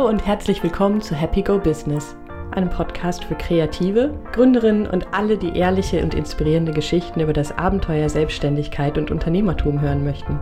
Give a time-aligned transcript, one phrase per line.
[0.00, 2.16] Hallo und herzlich willkommen zu Happy Go Business,
[2.52, 8.08] einem Podcast für Kreative, Gründerinnen und alle, die ehrliche und inspirierende Geschichten über das Abenteuer
[8.08, 10.40] Selbstständigkeit und Unternehmertum hören möchten.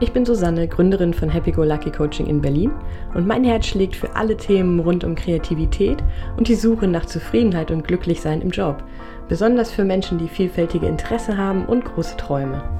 [0.00, 2.72] Ich bin Susanne, Gründerin von Happy Go Lucky Coaching in Berlin
[3.14, 6.02] und mein Herz schlägt für alle Themen rund um Kreativität
[6.36, 8.82] und die Suche nach Zufriedenheit und Glücklichsein im Job,
[9.28, 12.73] besonders für Menschen, die vielfältige Interesse haben und große Träume.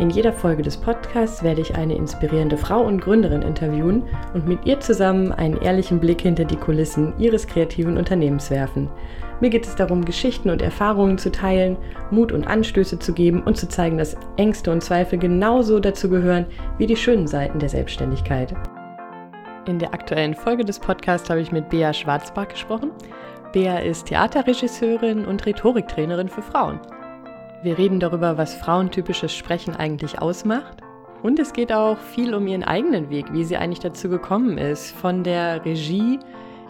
[0.00, 4.64] In jeder Folge des Podcasts werde ich eine inspirierende Frau und Gründerin interviewen und mit
[4.64, 8.88] ihr zusammen einen ehrlichen Blick hinter die Kulissen ihres kreativen Unternehmens werfen.
[9.40, 11.76] Mir geht es darum, Geschichten und Erfahrungen zu teilen,
[12.10, 16.46] Mut und Anstöße zu geben und zu zeigen, dass Ängste und Zweifel genauso dazu gehören
[16.78, 18.54] wie die schönen Seiten der Selbstständigkeit.
[19.66, 22.90] In der aktuellen Folge des Podcasts habe ich mit Bea Schwarzbach gesprochen.
[23.52, 26.80] Bea ist Theaterregisseurin und Rhetoriktrainerin für Frauen.
[27.62, 30.78] Wir reden darüber, was frauentypisches Sprechen eigentlich ausmacht.
[31.22, 34.92] Und es geht auch viel um ihren eigenen Weg, wie sie eigentlich dazu gekommen ist,
[34.92, 36.18] von der Regie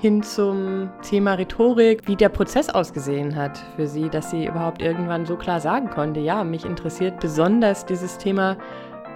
[0.00, 5.27] hin zum Thema Rhetorik, wie der Prozess ausgesehen hat für sie, dass sie überhaupt irgendwann
[5.27, 8.56] so klar sagen konnte, ja, mich interessiert besonders dieses Thema,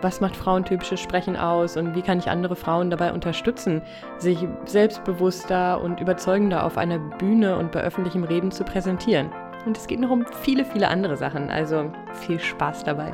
[0.00, 3.82] was macht frauentypisches Sprechen aus und wie kann ich andere Frauen dabei unterstützen,
[4.18, 9.32] sich selbstbewusster und überzeugender auf einer Bühne und bei öffentlichem Reden zu präsentieren.
[9.64, 11.48] Und es geht noch um viele, viele andere Sachen.
[11.48, 13.12] Also viel Spaß dabei.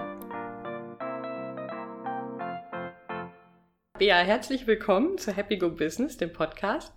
[3.98, 6.92] Bea, herzlich willkommen zu Happy Go Business, dem Podcast.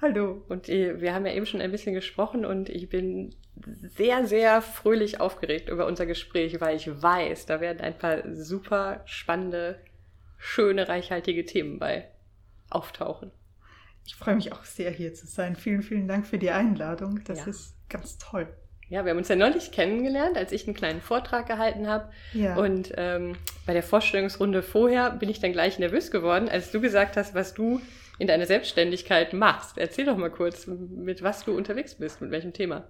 [0.00, 0.42] Hallo.
[0.48, 3.34] Und wir haben ja eben schon ein bisschen gesprochen und ich bin
[3.66, 9.02] sehr, sehr fröhlich aufgeregt über unser Gespräch, weil ich weiß, da werden ein paar super
[9.04, 9.80] spannende,
[10.38, 12.08] schöne, reichhaltige Themen bei
[12.70, 13.32] auftauchen.
[14.06, 15.56] Ich freue mich auch sehr, hier zu sein.
[15.56, 17.22] Vielen, vielen Dank für die Einladung.
[17.24, 17.46] Das ja.
[17.46, 18.48] ist ganz toll.
[18.88, 22.10] Ja, wir haben uns ja neulich kennengelernt, als ich einen kleinen Vortrag gehalten habe.
[22.32, 22.56] Ja.
[22.56, 27.16] Und ähm, bei der Vorstellungsrunde vorher bin ich dann gleich nervös geworden, als du gesagt
[27.16, 27.80] hast, was du
[28.18, 29.78] in deiner Selbstständigkeit machst.
[29.78, 32.86] Erzähl doch mal kurz, mit was du unterwegs bist, mit welchem Thema.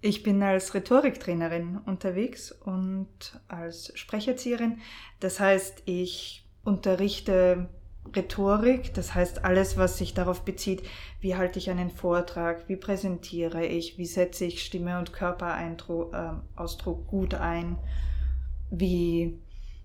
[0.00, 4.80] Ich bin als Rhetoriktrainerin unterwegs und als Sprecherzieherin.
[5.20, 7.68] Das heißt, ich unterrichte
[8.14, 10.82] Rhetorik, das heißt alles, was sich darauf bezieht,
[11.20, 17.10] wie halte ich einen Vortrag, wie präsentiere ich, wie setze ich Stimme und Körperausdruck äh,
[17.10, 17.76] gut ein,
[18.70, 19.38] wie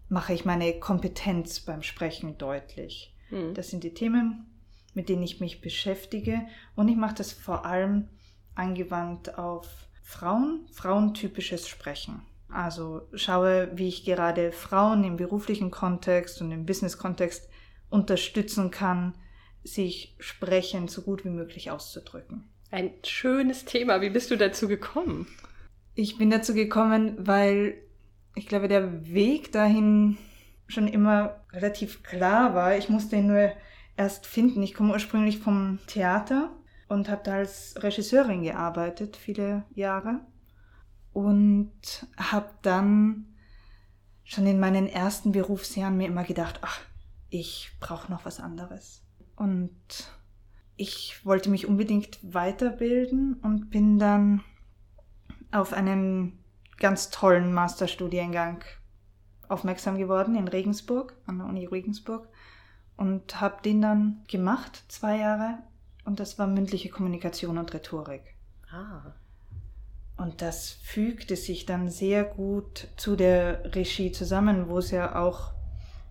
[0.10, 3.16] mache ich meine Kompetenz beim Sprechen deutlich.
[3.30, 3.54] Mhm.
[3.54, 4.46] Das sind die Themen,
[4.94, 6.42] mit denen ich mich beschäftige
[6.76, 8.08] und ich mache das vor allem
[8.56, 9.68] angewandt auf
[10.04, 12.22] Frauen, frauentypisches Sprechen.
[12.50, 17.50] Also schaue, wie ich gerade Frauen im beruflichen Kontext und im Business-Kontext
[17.94, 19.14] unterstützen kann,
[19.64, 22.50] sich sprechend so gut wie möglich auszudrücken.
[22.72, 24.02] Ein schönes Thema.
[24.02, 25.28] Wie bist du dazu gekommen?
[25.94, 27.76] Ich bin dazu gekommen, weil
[28.34, 30.18] ich glaube, der Weg dahin
[30.68, 32.76] schon immer relativ klar war.
[32.76, 33.52] Ich musste ihn nur
[33.96, 34.64] erst finden.
[34.64, 36.52] Ich komme ursprünglich vom Theater
[36.88, 40.22] und habe da als Regisseurin gearbeitet, viele Jahre.
[41.12, 41.72] Und
[42.18, 43.36] habe dann
[44.24, 46.82] schon in meinen ersten Berufsjahren mir immer gedacht, ach,
[47.34, 49.02] ich brauche noch was anderes.
[49.36, 49.72] Und
[50.76, 54.44] ich wollte mich unbedingt weiterbilden und bin dann
[55.52, 56.38] auf einen
[56.78, 58.64] ganz tollen Masterstudiengang
[59.48, 62.30] aufmerksam geworden in Regensburg, an der Uni Regensburg
[62.98, 65.58] und habe den dann gemacht, zwei Jahre.
[66.06, 68.36] Und das war mündliche Kommunikation und Rhetorik.
[68.72, 69.14] Ah.
[70.18, 75.54] Und das fügte sich dann sehr gut zu der Regie zusammen, wo es ja auch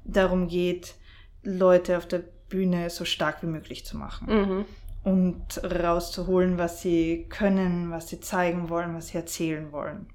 [0.04, 0.96] darum geht,
[1.42, 4.26] Leute auf der Bühne so stark wie möglich zu machen.
[4.28, 4.64] Mhm.
[5.04, 10.06] Und rauszuholen, was sie können, was sie zeigen wollen, was sie erzählen wollen.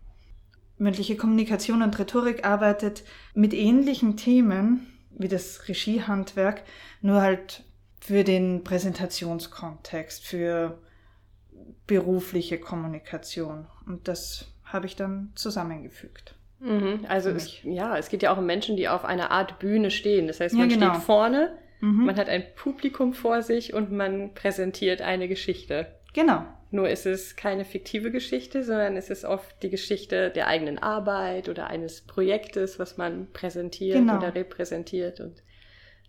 [0.77, 6.63] Mündliche Kommunikation und Rhetorik arbeitet mit ähnlichen Themen wie das Regiehandwerk,
[7.01, 7.63] nur halt
[7.99, 10.79] für den Präsentationskontext, für
[11.87, 13.67] berufliche Kommunikation.
[13.85, 16.35] Und das habe ich dann zusammengefügt.
[16.59, 19.91] Mhm, also es, ja, es geht ja auch um Menschen, die auf einer Art Bühne
[19.91, 20.27] stehen.
[20.27, 20.93] Das heißt, man ja, genau.
[20.93, 22.05] steht vorne, mhm.
[22.05, 25.87] man hat ein Publikum vor sich und man präsentiert eine Geschichte.
[26.13, 26.43] Genau.
[26.69, 31.47] Nur ist es keine fiktive Geschichte, sondern es ist oft die Geschichte der eigenen Arbeit
[31.47, 34.17] oder eines Projektes, was man präsentiert genau.
[34.17, 35.21] oder repräsentiert.
[35.21, 35.43] Und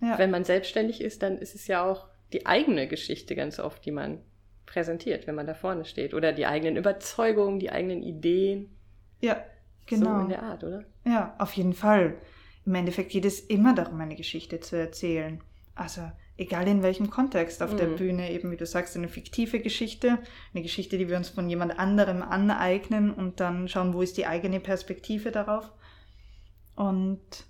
[0.00, 0.18] ja.
[0.18, 3.92] wenn man selbstständig ist, dann ist es ja auch die eigene Geschichte ganz oft, die
[3.92, 4.20] man
[4.66, 6.12] präsentiert, wenn man da vorne steht.
[6.12, 8.76] Oder die eigenen Überzeugungen, die eigenen Ideen.
[9.20, 9.44] Ja,
[9.88, 10.16] Genau.
[10.16, 10.84] So in der Art, oder?
[11.04, 12.16] Ja, auf jeden Fall.
[12.64, 15.40] Im Endeffekt geht es immer darum, eine Geschichte zu erzählen.
[15.74, 16.02] Also
[16.36, 17.76] egal in welchem Kontext auf mhm.
[17.76, 20.18] der Bühne, eben wie du sagst, eine fiktive Geschichte,
[20.52, 24.26] eine Geschichte, die wir uns von jemand anderem aneignen und dann schauen, wo ist die
[24.26, 25.72] eigene Perspektive darauf.
[26.76, 27.46] Und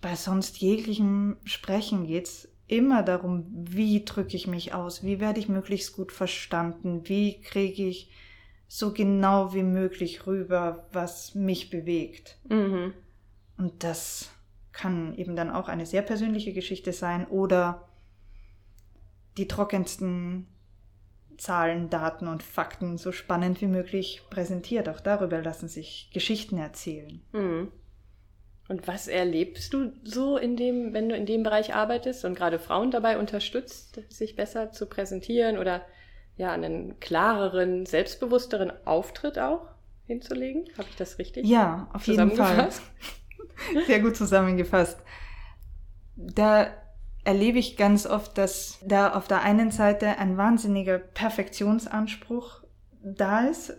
[0.00, 5.40] bei sonst jeglichem Sprechen geht es immer darum, wie drücke ich mich aus, wie werde
[5.40, 8.10] ich möglichst gut verstanden, wie kriege ich
[8.68, 12.38] so genau wie möglich rüber, was mich bewegt.
[12.48, 12.92] Mhm.
[13.56, 14.30] Und das
[14.72, 17.88] kann eben dann auch eine sehr persönliche Geschichte sein oder
[19.38, 20.46] die trockensten
[21.38, 24.88] Zahlen, Daten und Fakten so spannend wie möglich präsentiert.
[24.88, 27.22] Auch darüber lassen sich Geschichten erzählen.
[27.32, 27.72] Mhm.
[28.68, 32.58] Und was erlebst du so in dem, wenn du in dem Bereich arbeitest und gerade
[32.58, 35.80] Frauen dabei unterstützt, sich besser zu präsentieren oder
[36.38, 39.68] ja einen klareren, selbstbewussteren Auftritt auch
[40.06, 40.64] hinzulegen?
[40.78, 41.46] Habe ich das richtig?
[41.46, 42.70] Ja, auf jeden Fall.
[43.86, 44.98] Sehr gut zusammengefasst.
[46.16, 46.68] Da
[47.24, 52.62] erlebe ich ganz oft, dass da auf der einen Seite ein wahnsinniger Perfektionsanspruch
[53.02, 53.76] da ist,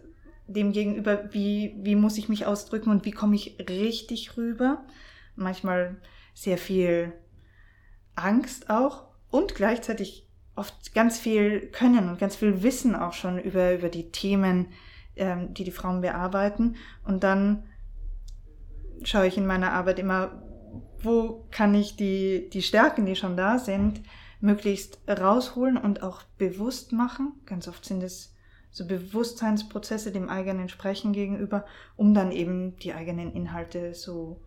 [0.47, 4.83] demgegenüber, wie, wie muss ich mich ausdrücken und wie komme ich richtig rüber.
[5.35, 5.97] Manchmal
[6.33, 7.13] sehr viel
[8.15, 10.28] Angst auch und gleichzeitig
[10.59, 14.67] oft ganz viel Können und ganz viel Wissen auch schon über, über die Themen,
[15.15, 16.75] ähm, die die Frauen bearbeiten.
[17.05, 17.63] Und dann
[19.03, 20.43] schaue ich in meiner Arbeit immer,
[21.01, 24.01] wo kann ich die, die Stärken, die schon da sind,
[24.41, 27.33] möglichst rausholen und auch bewusst machen.
[27.45, 28.35] Ganz oft sind es
[28.71, 31.65] so Bewusstseinsprozesse dem eigenen Sprechen gegenüber,
[31.95, 34.41] um dann eben die eigenen Inhalte so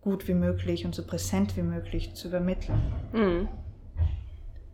[0.00, 2.80] gut wie möglich und so präsent wie möglich zu übermitteln.
[3.12, 3.48] Mhm.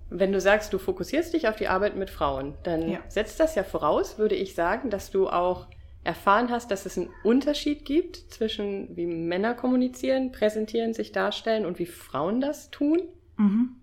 [0.09, 3.01] Wenn du sagst, du fokussierst dich auf die Arbeit mit Frauen, dann ja.
[3.09, 5.67] setzt das ja voraus, würde ich sagen, dass du auch
[6.05, 11.81] erfahren hast, dass es einen Unterschied gibt zwischen wie Männer kommunizieren, präsentieren, sich darstellen und
[11.81, 13.03] wie Frauen das tun.
[13.37, 13.77] Mhm.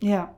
[0.00, 0.34] Ja,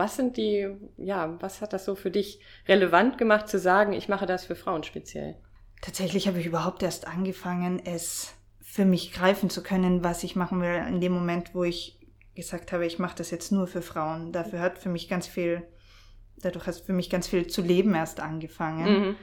[0.00, 0.66] was sind die,
[0.96, 4.56] ja, was hat das so für dich relevant gemacht zu sagen, ich mache das für
[4.56, 5.36] Frauen speziell?
[5.82, 8.32] Tatsächlich habe ich überhaupt erst angefangen, es
[8.62, 11.99] für mich greifen zu können, was ich machen will, in dem Moment, wo ich
[12.40, 14.32] gesagt habe, ich mache das jetzt nur für Frauen.
[14.32, 15.62] Dafür hat für mich ganz viel,
[16.38, 19.16] dadurch hat für mich ganz viel zu leben erst angefangen, mhm.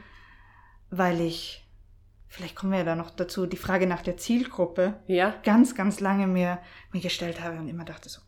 [0.90, 1.68] weil ich,
[2.28, 5.36] vielleicht kommen wir ja da noch dazu, die Frage nach der Zielgruppe ja.
[5.44, 6.60] ganz, ganz lange mir,
[6.92, 8.22] mir gestellt habe und immer dachte so,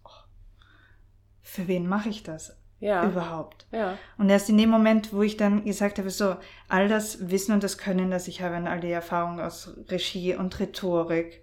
[1.50, 3.06] für wen mache ich das ja.
[3.08, 3.66] überhaupt?
[3.72, 3.98] Ja.
[4.18, 6.36] Und erst in dem Moment, wo ich dann gesagt habe, so,
[6.68, 10.36] all das Wissen und das Können, das ich habe und all die Erfahrungen aus Regie
[10.36, 11.42] und Rhetorik,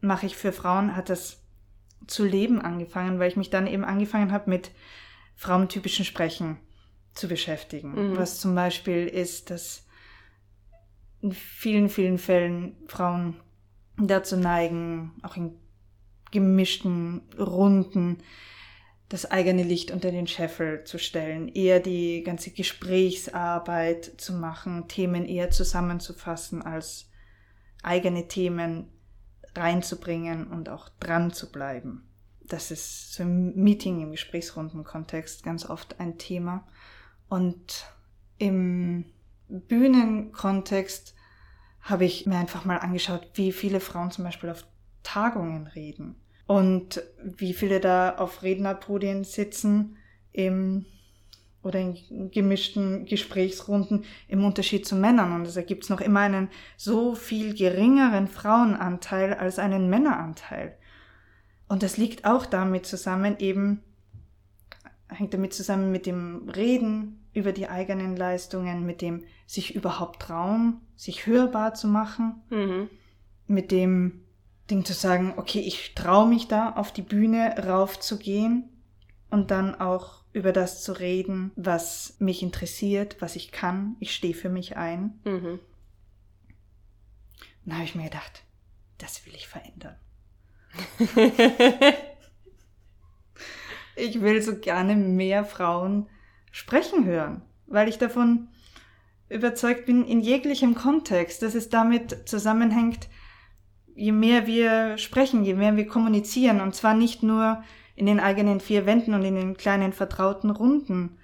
[0.00, 1.41] mache ich für Frauen, hat das
[2.06, 4.70] zu leben angefangen, weil ich mich dann eben angefangen habe, mit
[5.36, 6.58] frauentypischen Sprechen
[7.14, 8.10] zu beschäftigen.
[8.10, 8.16] Mhm.
[8.16, 9.86] Was zum Beispiel ist, dass
[11.20, 13.36] in vielen, vielen Fällen Frauen
[13.96, 15.56] dazu neigen, auch in
[16.30, 18.18] gemischten Runden,
[19.08, 25.26] das eigene Licht unter den Scheffel zu stellen, eher die ganze Gesprächsarbeit zu machen, Themen
[25.26, 27.10] eher zusammenzufassen, als
[27.82, 28.90] eigene Themen
[29.54, 32.08] reinzubringen und auch dran zu bleiben.
[32.40, 36.66] Das ist so im Meeting, im Gesprächsrundenkontext ganz oft ein Thema.
[37.28, 37.86] Und
[38.38, 39.04] im
[39.48, 41.14] Bühnenkontext
[41.80, 44.64] habe ich mir einfach mal angeschaut, wie viele Frauen zum Beispiel auf
[45.02, 46.16] Tagungen reden
[46.46, 49.96] und wie viele da auf Rednerpodien sitzen
[50.32, 50.86] im,
[51.62, 55.32] oder in gemischten Gesprächsrunden im Unterschied zu Männern.
[55.32, 60.76] Und es ergibt noch immer einen so viel geringeren Frauenanteil als einen Männeranteil.
[61.68, 63.82] Und das liegt auch damit zusammen, eben,
[65.08, 70.80] hängt damit zusammen mit dem Reden über die eigenen Leistungen, mit dem sich überhaupt trauen,
[70.96, 72.90] sich hörbar zu machen, mhm.
[73.46, 74.22] mit dem
[74.70, 78.68] Ding zu sagen, okay, ich traue mich da auf die Bühne raufzugehen
[79.30, 83.96] und dann auch über das zu reden, was mich interessiert, was ich kann.
[84.00, 85.20] Ich stehe für mich ein.
[85.24, 85.60] Mhm.
[87.64, 88.42] Dann habe ich mir gedacht,
[88.98, 89.96] das will ich verändern.
[93.96, 96.08] ich will so gerne mehr Frauen
[96.50, 98.48] sprechen hören, weil ich davon
[99.28, 103.08] überzeugt bin, in jeglichem Kontext, dass es damit zusammenhängt,
[103.94, 107.62] je mehr wir sprechen, je mehr wir kommunizieren, und zwar nicht nur
[107.94, 111.18] in den eigenen vier Wänden und in den kleinen vertrauten Runden,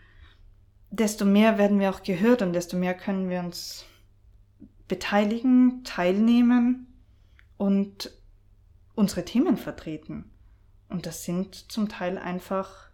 [0.90, 3.84] desto mehr werden wir auch gehört und desto mehr können wir uns
[4.86, 6.86] beteiligen, teilnehmen
[7.56, 8.10] und
[8.94, 10.30] unsere Themen vertreten.
[10.88, 12.90] Und das sind zum Teil einfach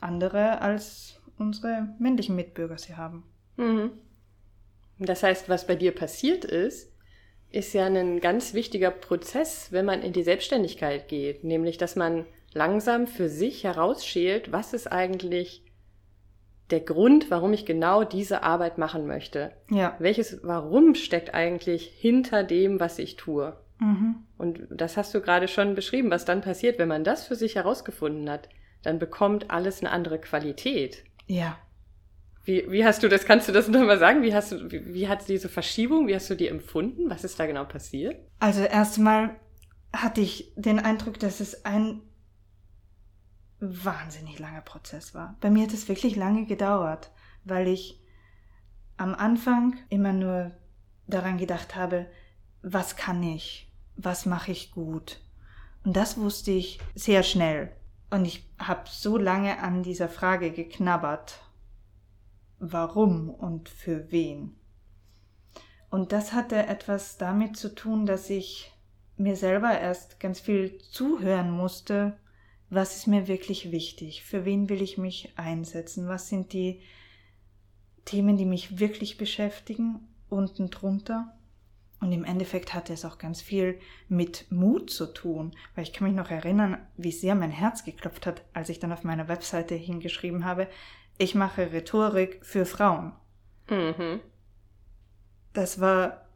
[0.00, 3.24] andere, als unsere männlichen Mitbürger sie haben.
[3.56, 3.90] Mhm.
[4.98, 6.92] Das heißt, was bei dir passiert ist,
[7.50, 12.26] ist ja ein ganz wichtiger Prozess, wenn man in die Selbstständigkeit geht, nämlich dass man
[12.54, 15.64] langsam für sich herausschält, was ist eigentlich
[16.70, 19.52] der Grund, warum ich genau diese Arbeit machen möchte.
[19.70, 19.96] Ja.
[19.98, 23.56] Welches Warum steckt eigentlich hinter dem, was ich tue?
[23.80, 24.16] Mhm.
[24.38, 27.56] Und das hast du gerade schon beschrieben, was dann passiert, wenn man das für sich
[27.56, 28.48] herausgefunden hat.
[28.82, 31.04] Dann bekommt alles eine andere Qualität.
[31.26, 31.58] Ja.
[32.44, 34.22] Wie, wie hast du das, kannst du das nochmal sagen?
[34.22, 37.08] Wie hast du, wie, wie hat diese Verschiebung, wie hast du die empfunden?
[37.08, 38.16] Was ist da genau passiert?
[38.38, 39.36] Also erstmal
[39.92, 42.02] hatte ich den Eindruck, dass es ein
[43.68, 45.36] wahnsinnig langer Prozess war.
[45.40, 47.10] Bei mir hat es wirklich lange gedauert,
[47.44, 48.00] weil ich
[48.96, 50.52] am Anfang immer nur
[51.06, 52.06] daran gedacht habe,
[52.62, 55.20] was kann ich, was mache ich gut.
[55.84, 57.72] Und das wusste ich sehr schnell.
[58.10, 61.40] Und ich habe so lange an dieser Frage geknabbert,
[62.58, 64.56] warum und für wen.
[65.90, 68.72] Und das hatte etwas damit zu tun, dass ich
[69.16, 72.16] mir selber erst ganz viel zuhören musste,
[72.74, 76.80] was ist mir wirklich wichtig, für wen will ich mich einsetzen, was sind die
[78.04, 81.36] Themen, die mich wirklich beschäftigen, unten drunter.
[82.00, 83.78] Und im Endeffekt hatte es auch ganz viel
[84.08, 88.26] mit Mut zu tun, weil ich kann mich noch erinnern, wie sehr mein Herz geklopft
[88.26, 90.68] hat, als ich dann auf meiner Webseite hingeschrieben habe,
[91.16, 93.12] ich mache Rhetorik für Frauen.
[93.70, 94.20] Mhm.
[95.54, 96.26] Das war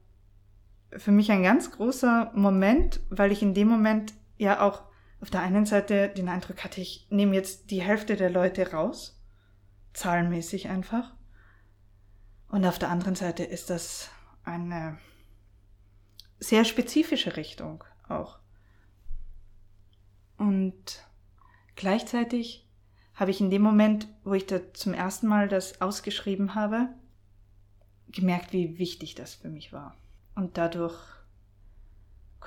[0.92, 4.87] für mich ein ganz großer Moment, weil ich in dem Moment ja auch
[5.20, 9.20] auf der einen Seite den Eindruck hatte, ich nehme jetzt die Hälfte der Leute raus,
[9.92, 11.14] zahlenmäßig einfach.
[12.48, 14.10] Und auf der anderen Seite ist das
[14.44, 14.98] eine
[16.38, 18.38] sehr spezifische Richtung auch.
[20.36, 21.04] Und
[21.74, 22.68] gleichzeitig
[23.14, 26.88] habe ich in dem Moment, wo ich da zum ersten Mal das ausgeschrieben habe,
[28.06, 29.96] gemerkt, wie wichtig das für mich war.
[30.36, 31.17] Und dadurch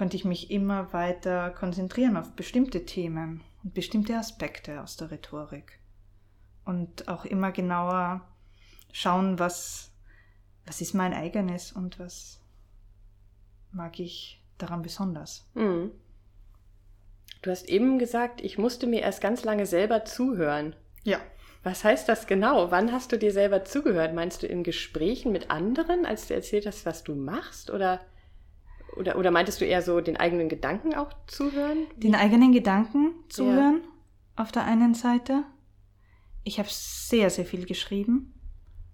[0.01, 5.77] konnte ich mich immer weiter konzentrieren auf bestimmte Themen und bestimmte Aspekte aus der Rhetorik.
[6.65, 8.27] Und auch immer genauer
[8.91, 9.91] schauen, was,
[10.65, 12.41] was ist mein eigenes und was
[13.72, 15.48] mag ich daran besonders.
[15.53, 15.91] Mhm.
[17.43, 20.75] Du hast eben gesagt, ich musste mir erst ganz lange selber zuhören.
[21.03, 21.20] Ja.
[21.62, 22.72] Was heißt das genau?
[22.72, 24.15] Wann hast du dir selber zugehört?
[24.15, 27.70] Meinst du in Gesprächen mit anderen, als du erzählt hast, was du machst?
[27.70, 28.01] Oder,
[28.95, 31.88] oder, oder meintest du eher so den eigenen Gedanken auch zuhören?
[31.95, 34.43] Den eigenen Gedanken zuhören, ja.
[34.43, 35.43] auf der einen Seite.
[36.43, 38.33] Ich habe sehr, sehr viel geschrieben,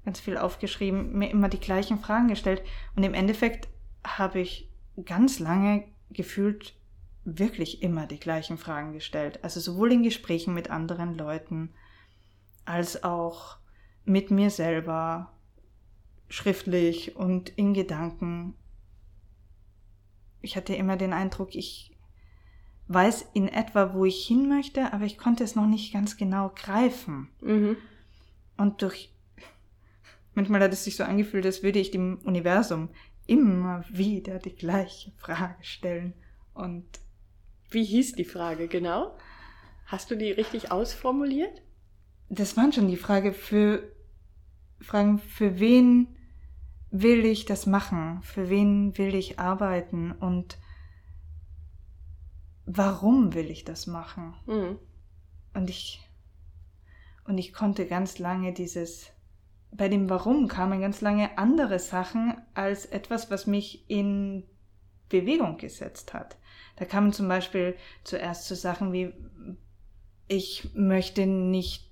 [0.06, 2.62] ganz viel aufgeschrieben, mir immer die gleichen Fragen gestellt.
[2.96, 3.70] Und im Endeffekt
[4.06, 4.70] habe ich
[5.06, 6.76] ganz lange gefühlt
[7.24, 9.44] wirklich immer die gleichen Fragen gestellt.
[9.44, 11.74] Also sowohl in Gesprächen mit anderen Leuten
[12.66, 13.58] als auch
[14.06, 15.34] mit mir selber,
[16.30, 18.56] schriftlich und in Gedanken.
[20.42, 21.92] Ich hatte immer den Eindruck, ich
[22.88, 26.52] weiß in etwa, wo ich hin möchte, aber ich konnte es noch nicht ganz genau
[26.56, 27.30] greifen.
[27.42, 27.78] Mhm.
[28.56, 29.14] Und durch
[30.34, 32.90] manchmal hat es sich so angefühlt, als würde ich dem Universum
[33.26, 36.14] immer wieder die gleiche Frage stellen.
[36.54, 36.86] Und
[37.70, 39.18] wie hieß die Frage genau?
[39.86, 41.62] Hast du die richtig ausformuliert?
[42.30, 43.92] Das waren schon die Frage für
[44.80, 46.08] Fragen, für wen
[46.92, 48.22] will ich das machen?
[48.24, 50.12] Für wen will ich arbeiten?
[50.12, 50.58] Und
[52.66, 54.34] warum will ich das machen?
[54.46, 54.78] Mhm.
[55.54, 56.02] Und ich
[57.26, 59.12] und ich konnte ganz lange dieses
[59.72, 64.44] bei dem Warum kamen ganz lange andere Sachen als etwas, was mich in
[65.10, 66.38] Bewegung gesetzt hat.
[66.78, 69.14] Da kamen zum Beispiel zuerst so Sachen wie,
[70.28, 71.92] ich möchte nicht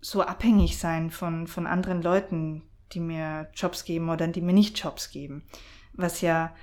[0.00, 2.62] so abhängig sein von, von anderen Leuten,
[2.92, 5.44] die mir Jobs geben oder die mir nicht Jobs geben.
[5.92, 6.54] Was ja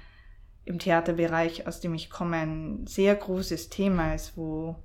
[0.65, 4.75] im Theaterbereich, aus dem ich komme, ein sehr großes Thema ist, wo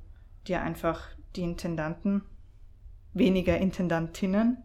[0.46, 2.22] dir einfach die Intendanten,
[3.12, 4.58] weniger Intendantinnen,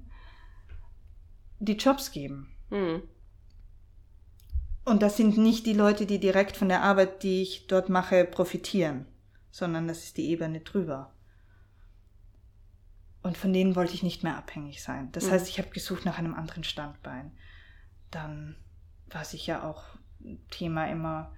[1.59, 2.49] die Jobs geben.
[2.69, 3.03] Mhm.
[4.85, 8.25] Und das sind nicht die Leute, die direkt von der Arbeit, die ich dort mache,
[8.25, 9.05] profitieren,
[9.49, 11.12] sondern das ist die Ebene drüber.
[13.23, 15.11] Und von denen wollte ich nicht mehr abhängig sein.
[15.13, 15.31] Das mhm.
[15.31, 17.31] heißt, ich habe gesucht nach einem anderen Standbein.
[18.11, 18.55] Dann
[19.07, 19.83] war sicher auch
[20.51, 21.33] Thema immer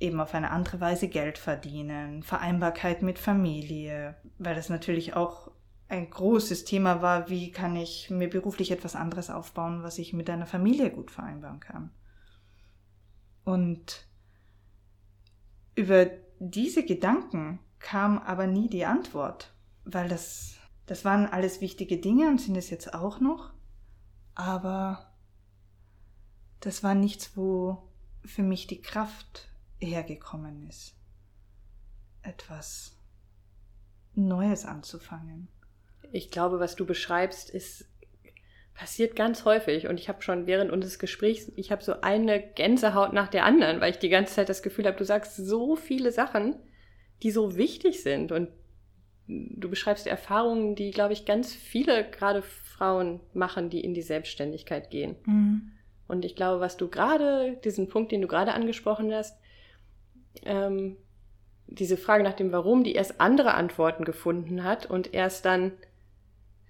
[0.00, 5.52] eben auf eine andere Weise Geld verdienen, Vereinbarkeit mit Familie, weil das natürlich auch
[5.88, 10.30] ein großes Thema war, wie kann ich mir beruflich etwas anderes aufbauen, was ich mit
[10.30, 11.90] einer Familie gut vereinbaren kann.
[13.44, 14.06] Und
[15.74, 16.06] über
[16.38, 19.52] diese Gedanken kam aber nie die Antwort,
[19.84, 20.59] weil das,
[20.90, 23.52] das waren alles wichtige Dinge und sind es jetzt auch noch,
[24.34, 25.14] aber
[26.58, 27.88] das war nichts, wo
[28.24, 29.46] für mich die Kraft
[29.78, 30.96] hergekommen ist,
[32.22, 32.96] etwas
[34.16, 35.46] Neues anzufangen.
[36.10, 37.84] Ich glaube, was du beschreibst, ist
[38.74, 39.86] passiert ganz häufig.
[39.86, 43.80] Und ich habe schon während unseres Gesprächs, ich habe so eine Gänsehaut nach der anderen,
[43.80, 46.56] weil ich die ganze Zeit das Gefühl habe, du sagst so viele Sachen,
[47.22, 48.32] die so wichtig sind.
[48.32, 48.48] Und
[49.30, 54.90] du beschreibst Erfahrungen, die, glaube ich, ganz viele gerade Frauen machen, die in die Selbstständigkeit
[54.90, 55.16] gehen.
[55.24, 55.72] Mhm.
[56.08, 59.38] Und ich glaube, was du gerade, diesen Punkt, den du gerade angesprochen hast,
[60.44, 60.96] ähm,
[61.66, 65.72] diese Frage nach dem Warum, die erst andere Antworten gefunden hat und erst dann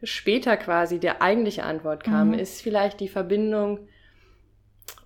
[0.02, 2.34] später quasi der eigentliche Antwort kam, mhm.
[2.34, 3.88] ist vielleicht die Verbindung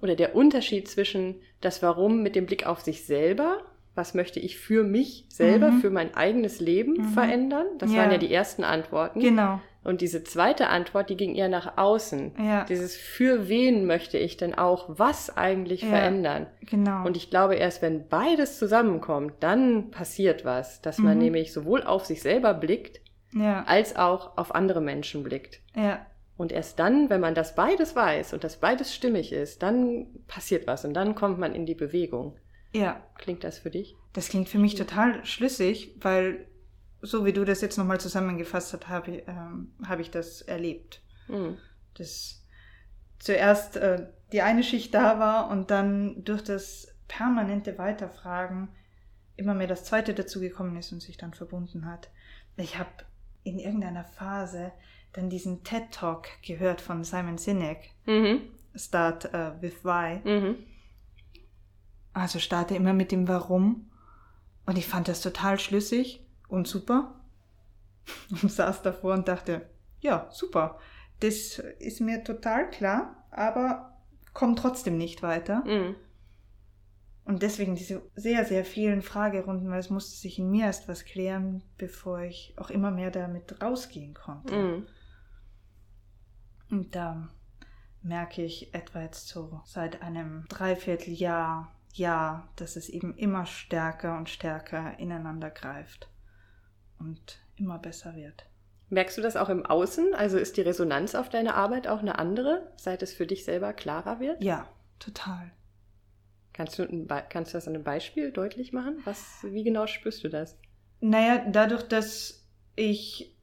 [0.01, 3.63] oder der Unterschied zwischen das Warum mit dem Blick auf sich selber,
[3.95, 5.81] was möchte ich für mich selber, mhm.
[5.81, 7.09] für mein eigenes Leben mhm.
[7.11, 7.67] verändern.
[7.79, 7.99] Das ja.
[7.99, 9.21] waren ja die ersten Antworten.
[9.21, 9.61] Genau.
[9.85, 12.33] Und diese zweite Antwort, die ging eher nach außen.
[12.43, 12.65] Ja.
[12.65, 15.89] Dieses für wen möchte ich denn auch was eigentlich ja.
[15.89, 16.47] verändern?
[16.63, 17.05] Genau.
[17.05, 21.25] Und ich glaube, erst wenn beides zusammenkommt, dann passiert was, dass man mhm.
[21.25, 23.03] nämlich sowohl auf sich selber blickt,
[23.35, 23.63] ja.
[23.67, 25.61] als auch auf andere Menschen blickt.
[25.77, 26.07] Ja.
[26.37, 30.67] Und erst dann, wenn man das beides weiß und das beides stimmig ist, dann passiert
[30.67, 32.37] was und dann kommt man in die Bewegung.
[32.75, 33.03] Ja.
[33.17, 33.97] Klingt das für dich?
[34.13, 36.47] Das klingt für mich total schlüssig, weil
[37.01, 41.03] so wie du das jetzt nochmal zusammengefasst hast, habe ich, ähm, hab ich das erlebt.
[41.29, 41.59] Mhm.
[41.95, 42.43] Dass
[43.19, 48.69] zuerst äh, die eine Schicht da war und dann durch das permanente Weiterfragen
[49.37, 52.11] immer mehr das zweite dazugekommen ist und sich dann verbunden hat.
[52.57, 52.91] Ich habe
[53.43, 54.73] in irgendeiner Phase
[55.13, 57.91] dann diesen TED Talk gehört von Simon Sinek.
[58.07, 58.43] Mhm.
[58.75, 60.21] Start uh, with Why.
[60.25, 60.57] Mhm.
[62.15, 63.91] Also starte immer mit dem Warum.
[64.67, 67.21] Und ich fand das total schlüssig und super.
[68.31, 69.67] Und saß davor und dachte,
[70.01, 70.79] ja, super.
[71.21, 73.99] Das ist mir total klar, aber
[74.35, 75.65] kommt trotzdem nicht weiter.
[75.65, 75.97] Mhm.
[77.25, 81.07] Und deswegen diese sehr, sehr vielen Fragerunden, weil es musste sich in mir erst was
[81.07, 84.55] klären, bevor ich auch immer mehr damit rausgehen konnte.
[84.55, 84.87] Mhm.
[86.71, 87.31] Und da
[88.03, 94.29] merke ich etwa jetzt so seit einem Dreivierteljahr, Jahr, dass es eben immer stärker und
[94.29, 96.09] stärker ineinander greift
[96.99, 98.47] und immer besser wird.
[98.91, 100.15] Merkst du das auch im Außen?
[100.15, 103.73] Also ist die Resonanz auf deine Arbeit auch eine andere, seit es für dich selber
[103.73, 104.43] klarer wird?
[104.43, 105.51] Ja, total.
[106.53, 108.99] Kannst du, kannst du das an einem Beispiel deutlich machen?
[109.05, 110.57] Was, wie genau spürst du das?
[111.01, 113.37] Naja, dadurch, dass ich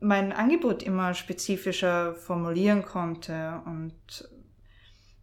[0.00, 3.94] mein Angebot immer spezifischer formulieren konnte und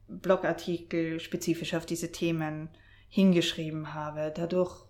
[0.07, 2.69] Blogartikel spezifisch auf diese Themen
[3.09, 4.85] hingeschrieben habe, dadurch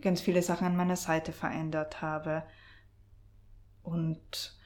[0.00, 2.44] ganz viele Sachen an meiner Seite verändert habe
[3.82, 4.56] und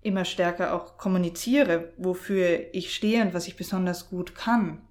[0.00, 4.86] immer stärker auch kommuniziere, wofür ich stehe und was ich besonders gut kann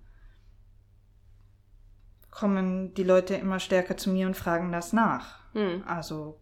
[2.35, 5.39] kommen die Leute immer stärker zu mir und fragen das nach.
[5.53, 5.83] Mhm.
[5.87, 6.39] Also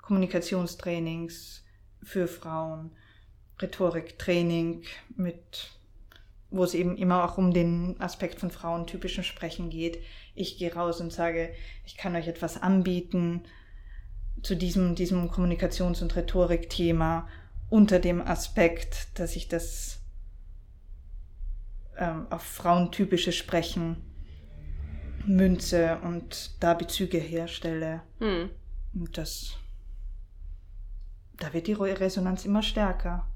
[0.00, 1.64] Kommunikationstrainings
[2.02, 2.96] für Frauen,
[3.60, 4.84] Rhetoriktraining
[5.16, 5.72] mit
[6.52, 9.98] wo es eben immer auch um den Aspekt von frauentypischen Sprechen geht.
[10.34, 11.52] Ich gehe raus und sage,
[11.84, 13.42] ich kann euch etwas anbieten
[14.42, 17.28] zu diesem, diesem Kommunikations- und Rhetorikthema
[17.70, 20.00] unter dem Aspekt, dass ich das
[21.96, 23.96] ähm, auf frauentypische Sprechen
[25.26, 28.02] Münze und da Bezüge herstelle.
[28.18, 28.50] Hm.
[28.94, 29.56] Und das,
[31.38, 33.26] da wird die Resonanz immer stärker.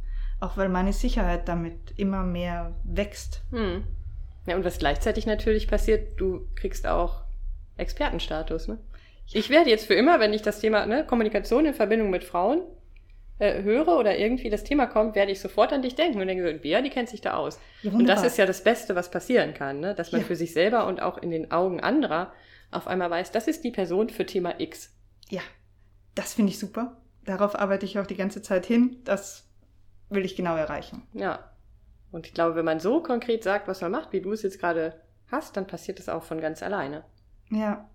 [0.40, 3.42] Auch weil meine Sicherheit damit immer mehr wächst.
[3.50, 3.84] Hm.
[4.46, 7.22] Ja, und was gleichzeitig natürlich passiert, du kriegst auch
[7.76, 8.78] Expertenstatus, ne?
[9.32, 12.62] Ich werde jetzt für immer, wenn ich das Thema ne, Kommunikation in Verbindung mit Frauen
[13.38, 16.48] äh, höre oder irgendwie das Thema kommt, werde ich sofort an dich denken und denke
[16.48, 17.58] so, Bea, die kennt sich da aus.
[17.82, 19.94] Ja, und das ist ja das Beste, was passieren kann, ne?
[19.94, 20.26] dass man ja.
[20.26, 22.32] für sich selber und auch in den Augen anderer
[22.70, 24.94] auf einmal weiß, das ist die Person für Thema X.
[25.28, 25.42] Ja,
[26.14, 27.00] das finde ich super.
[27.24, 28.98] Darauf arbeite ich auch die ganze Zeit hin.
[29.04, 29.45] Das
[30.08, 31.02] will ich genau erreichen.
[31.12, 31.50] Ja.
[32.12, 34.60] Und ich glaube, wenn man so konkret sagt, was man macht, wie du es jetzt
[34.60, 37.04] gerade hast, dann passiert es auch von ganz alleine.
[37.50, 37.88] Ja.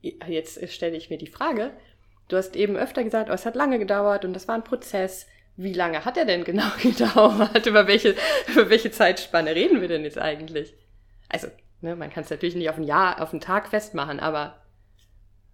[0.00, 1.72] Jetzt stelle ich mir die Frage,
[2.28, 5.26] Du hast eben öfter gesagt, oh, es hat lange gedauert und das war ein Prozess.
[5.56, 7.66] Wie lange hat er denn genau gedauert?
[7.66, 8.16] über welche,
[8.48, 10.74] über welche Zeitspanne reden wir denn jetzt eigentlich?
[11.28, 11.48] Also,
[11.80, 14.60] ne, man kann es natürlich nicht auf ein Jahr, auf einen Tag festmachen, aber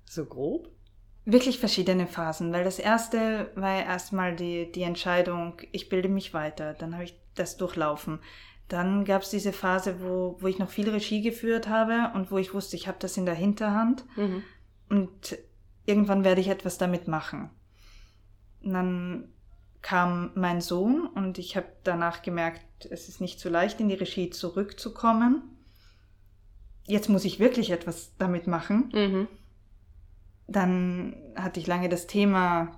[0.09, 0.71] so grob?
[1.25, 6.35] Wirklich verschiedene Phasen, weil das erste war ja erstmal die, die Entscheidung, ich bilde mich
[6.35, 6.75] weiter.
[6.75, 8.19] Dann habe ich das durchlaufen.
[8.69, 12.39] Dann gab es diese Phase, wo, wo ich noch viel Regie geführt habe und wo
[12.39, 14.05] ich wusste, ich habe das in der Hinterhand.
[14.17, 14.43] Mhm.
[14.89, 15.39] Und
[15.87, 17.51] irgendwann werde ich etwas damit machen.
[18.63, 19.29] Und dann
[19.81, 23.95] kam mein Sohn und ich habe danach gemerkt, es ist nicht so leicht, in die
[23.95, 25.43] Regie zurückzukommen.
[26.87, 28.91] Jetzt muss ich wirklich etwas damit machen.
[28.93, 29.29] Mhm.
[30.53, 32.73] Dann hatte ich lange das Thema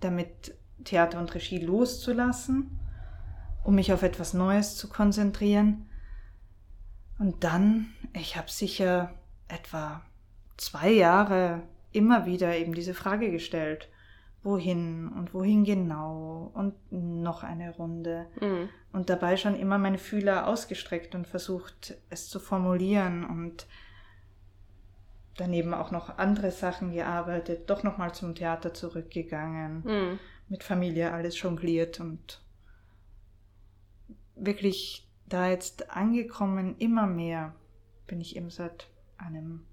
[0.00, 2.78] damit Theater und Regie loszulassen,
[3.64, 5.88] um mich auf etwas Neues zu konzentrieren.
[7.18, 9.14] Und dann, ich habe sicher
[9.48, 10.02] etwa
[10.56, 13.88] zwei Jahre immer wieder eben diese Frage gestellt,
[14.42, 18.26] wohin und wohin genau und noch eine Runde.
[18.40, 18.68] Mhm.
[18.92, 23.66] Und dabei schon immer meine Fühler ausgestreckt und versucht, es zu formulieren und
[25.38, 30.18] daneben auch noch andere Sachen gearbeitet, doch nochmal zum Theater zurückgegangen, mhm.
[30.48, 32.42] mit Familie alles jongliert und
[34.34, 37.54] wirklich da jetzt angekommen, immer mehr
[38.06, 39.66] bin ich eben seit einem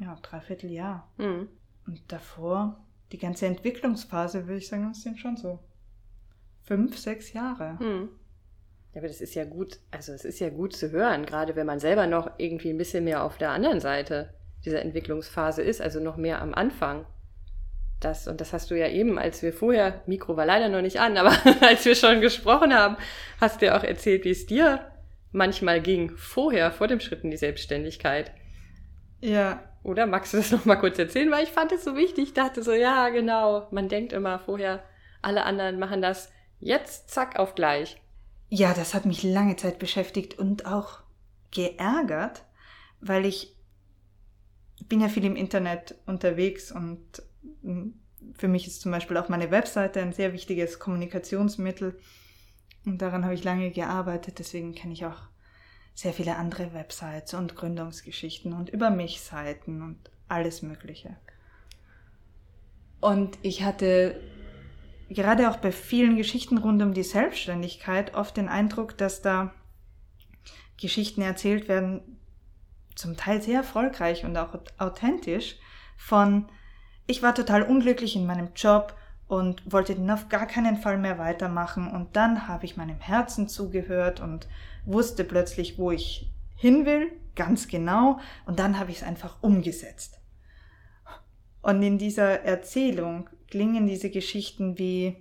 [0.00, 1.08] ja, Dreivierteljahr.
[1.16, 1.48] Mhm.
[1.86, 5.60] Und davor, die ganze Entwicklungsphase, würde ich sagen, das sind schon so
[6.62, 7.78] fünf, sechs Jahre.
[7.80, 8.08] Mhm.
[8.92, 11.66] Ja, aber das ist ja gut, also es ist ja gut zu hören, gerade wenn
[11.66, 16.00] man selber noch irgendwie ein bisschen mehr auf der anderen Seite dieser Entwicklungsphase ist, also
[16.00, 17.06] noch mehr am Anfang.
[18.00, 21.00] Das, und das hast du ja eben, als wir vorher, Mikro war leider noch nicht
[21.00, 22.96] an, aber als wir schon gesprochen haben,
[23.40, 24.80] hast du ja auch erzählt, wie es dir
[25.32, 28.30] manchmal ging, vorher, vor dem Schritt in die Selbstständigkeit.
[29.20, 29.62] Ja.
[29.82, 31.30] Oder magst du das noch mal kurz erzählen?
[31.30, 32.28] Weil ich fand es so wichtig.
[32.28, 33.68] Ich dachte so, ja, genau.
[33.70, 34.82] Man denkt immer vorher,
[35.20, 38.00] alle anderen machen das jetzt, zack, auf gleich.
[38.48, 41.00] Ja, das hat mich lange Zeit beschäftigt und auch
[41.50, 42.44] geärgert,
[43.00, 43.53] weil ich
[44.88, 47.22] bin ja viel im Internet unterwegs und
[47.62, 47.94] hm,
[48.34, 51.98] für mich ist zum Beispiel auch meine Webseite ein sehr wichtiges Kommunikationsmittel.
[52.86, 55.22] Und daran habe ich lange gearbeitet, deswegen kenne ich auch
[55.94, 61.16] sehr viele andere Websites und Gründungsgeschichten und über mich Seiten und alles Mögliche.
[63.00, 64.20] Und ich hatte
[65.08, 69.54] gerade auch bei vielen Geschichten rund um die Selbstständigkeit oft den Eindruck, dass da
[70.80, 72.13] Geschichten erzählt werden,
[72.94, 75.56] zum Teil sehr erfolgreich und auch authentisch,
[75.96, 76.46] von
[77.06, 81.18] ich war total unglücklich in meinem Job und wollte den auf gar keinen Fall mehr
[81.18, 84.48] weitermachen und dann habe ich meinem Herzen zugehört und
[84.84, 90.20] wusste plötzlich, wo ich hin will, ganz genau, und dann habe ich es einfach umgesetzt.
[91.62, 95.16] Und in dieser Erzählung klingen diese Geschichten wie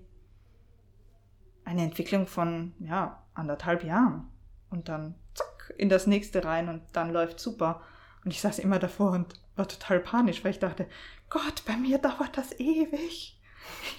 [1.66, 4.28] eine Entwicklung von, ja, anderthalb Jahren.
[4.70, 5.16] Und dann
[5.78, 7.82] in das nächste rein und dann läuft super.
[8.24, 10.88] Und ich saß immer davor und war total panisch, weil ich dachte,
[11.30, 13.40] Gott, bei mir dauert das ewig.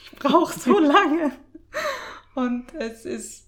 [0.03, 1.33] Ich brauche so lange.
[2.35, 3.45] Und es ist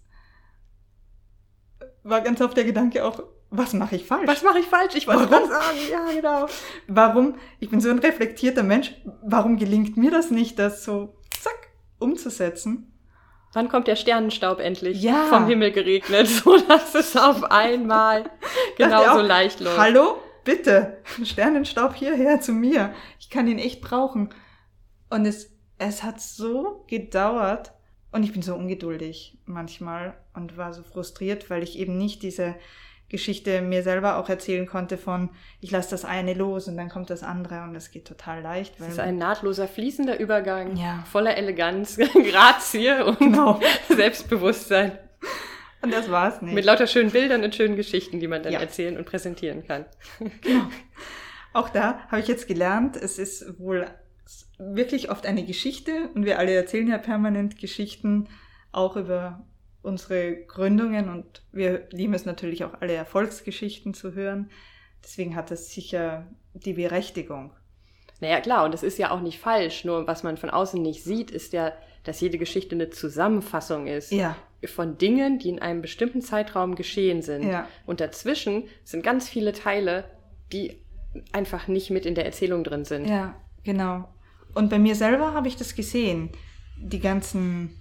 [2.08, 4.26] war ganz oft der Gedanke auch, was mache ich falsch?
[4.26, 4.94] Was mache ich falsch?
[4.94, 6.46] Ich wollte gerade sagen, ja, genau.
[6.88, 11.68] Warum, ich bin so ein reflektierter Mensch, warum gelingt mir das nicht, das so, zack,
[11.98, 12.92] umzusetzen?
[13.56, 15.28] Wann kommt der Sternenstaub endlich ja.
[15.30, 18.30] vom Himmel geregnet, so dass es auf einmal
[18.76, 19.78] genauso leicht läuft?
[19.78, 20.18] Hallo?
[20.44, 22.92] Bitte, Sternenstaub hierher zu mir.
[23.18, 24.28] Ich kann ihn echt brauchen.
[25.08, 27.72] Und es, es hat so gedauert,
[28.12, 32.56] und ich bin so ungeduldig manchmal und war so frustriert, weil ich eben nicht diese
[33.08, 37.10] Geschichte mir selber auch erzählen konnte von, ich lasse das eine los und dann kommt
[37.10, 38.74] das andere und das geht total leicht.
[38.80, 41.04] Es ist ein nahtloser, fließender Übergang, ja.
[41.10, 41.96] voller Eleganz,
[42.30, 43.60] Grazie und genau.
[43.88, 44.98] Selbstbewusstsein.
[45.82, 46.54] Und das war's nicht.
[46.54, 48.60] Mit lauter schönen Bildern und schönen Geschichten, die man dann ja.
[48.60, 49.84] erzählen und präsentieren kann.
[50.40, 50.68] Genau.
[51.52, 53.86] Auch da habe ich jetzt gelernt, es ist wohl
[54.58, 58.28] wirklich oft eine Geschichte und wir alle erzählen ja permanent Geschichten
[58.72, 59.44] auch über
[59.86, 64.50] unsere Gründungen und wir lieben es natürlich auch alle Erfolgsgeschichten zu hören.
[65.02, 67.52] Deswegen hat das sicher die Berechtigung.
[68.20, 69.84] Naja, klar, und es ist ja auch nicht falsch.
[69.84, 71.72] Nur was man von außen nicht sieht, ist ja,
[72.02, 74.10] dass jede Geschichte eine Zusammenfassung ist.
[74.10, 74.36] Ja.
[74.64, 77.44] Von Dingen, die in einem bestimmten Zeitraum geschehen sind.
[77.44, 77.68] Ja.
[77.84, 80.04] Und dazwischen sind ganz viele Teile,
[80.52, 80.82] die
[81.32, 83.06] einfach nicht mit in der Erzählung drin sind.
[83.06, 84.08] Ja, genau.
[84.54, 86.30] Und bei mir selber habe ich das gesehen,
[86.76, 87.78] die ganzen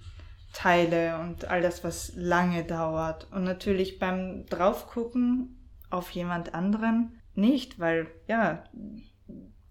[0.56, 3.28] Teile und all das, was lange dauert.
[3.32, 8.63] Und natürlich beim Draufgucken auf jemand anderen nicht, weil ja,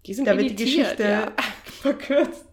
[0.05, 1.31] die sind da wird die Geschichte ja.
[1.81, 2.45] verkürzt.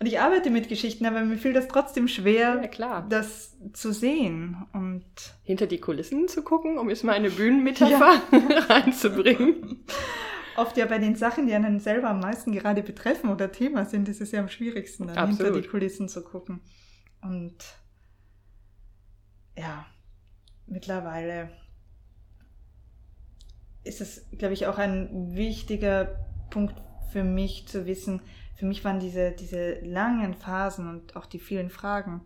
[0.00, 4.66] Und ich arbeite mit Geschichten, aber mir fiel das trotzdem schwer, ja, das zu sehen
[4.72, 5.04] und
[5.44, 8.58] hinter die Kulissen zu gucken, um jetzt mal eine Bühnenmetapher ja.
[8.68, 9.84] reinzubringen.
[10.56, 14.08] oft ja bei den Sachen, die einen selber am meisten gerade betreffen oder Thema sind,
[14.08, 15.38] ist es ja am schwierigsten, dann Absolut.
[15.38, 16.60] hinter die Kulissen zu gucken.
[17.24, 17.56] Und
[19.56, 19.86] ja,
[20.66, 21.50] mittlerweile
[23.82, 28.22] ist es, glaube ich, auch ein wichtiger Punkt für mich zu wissen.
[28.54, 32.22] Für mich waren diese, diese langen Phasen und auch die vielen Fragen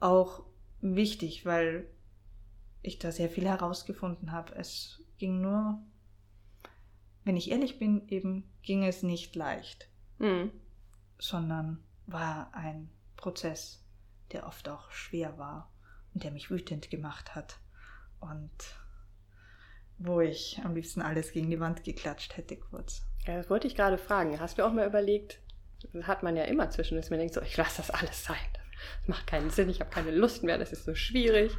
[0.00, 0.44] auch
[0.80, 1.86] wichtig, weil
[2.82, 4.54] ich da sehr viel herausgefunden habe.
[4.56, 5.80] Es ging nur
[7.24, 10.50] wenn ich ehrlich bin, eben ging es nicht leicht, mhm.
[11.18, 13.81] sondern war ein Prozess,
[14.32, 15.70] der oft auch schwer war
[16.14, 17.58] und der mich wütend gemacht hat.
[18.20, 18.50] Und
[19.98, 23.02] wo ich am liebsten alles gegen die Wand geklatscht hätte kurz.
[23.26, 24.40] Ja, das wollte ich gerade fragen.
[24.40, 25.40] Hast du auch mal überlegt,
[25.92, 28.36] das hat man ja immer zwischen, dass man denkt, so, ich lasse das alles sein.
[29.00, 31.56] Das macht keinen Sinn, ich habe keine Lust mehr, das ist so schwierig.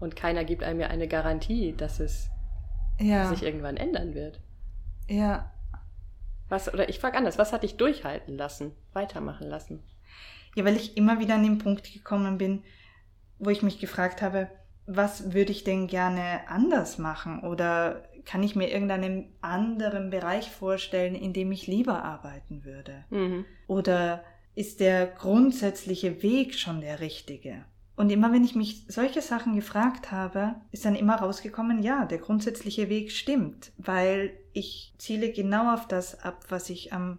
[0.00, 2.28] Und keiner gibt einem ja eine Garantie, dass es
[2.98, 3.28] ja.
[3.28, 4.40] sich irgendwann ändern wird.
[5.08, 5.52] Ja.
[6.48, 9.82] Was, oder ich frage anders, was hat dich durchhalten lassen, weitermachen lassen?
[10.56, 12.62] Ja, weil ich immer wieder an den Punkt gekommen bin,
[13.38, 14.48] wo ich mich gefragt habe,
[14.86, 17.40] was würde ich denn gerne anders machen?
[17.40, 23.04] Oder kann ich mir irgendeinen anderen Bereich vorstellen, in dem ich lieber arbeiten würde?
[23.10, 23.44] Mhm.
[23.66, 27.64] Oder ist der grundsätzliche Weg schon der richtige?
[27.94, 32.18] Und immer wenn ich mich solche Sachen gefragt habe, ist dann immer rausgekommen, ja, der
[32.18, 37.18] grundsätzliche Weg stimmt, weil ich ziele genau auf das ab, was ich am,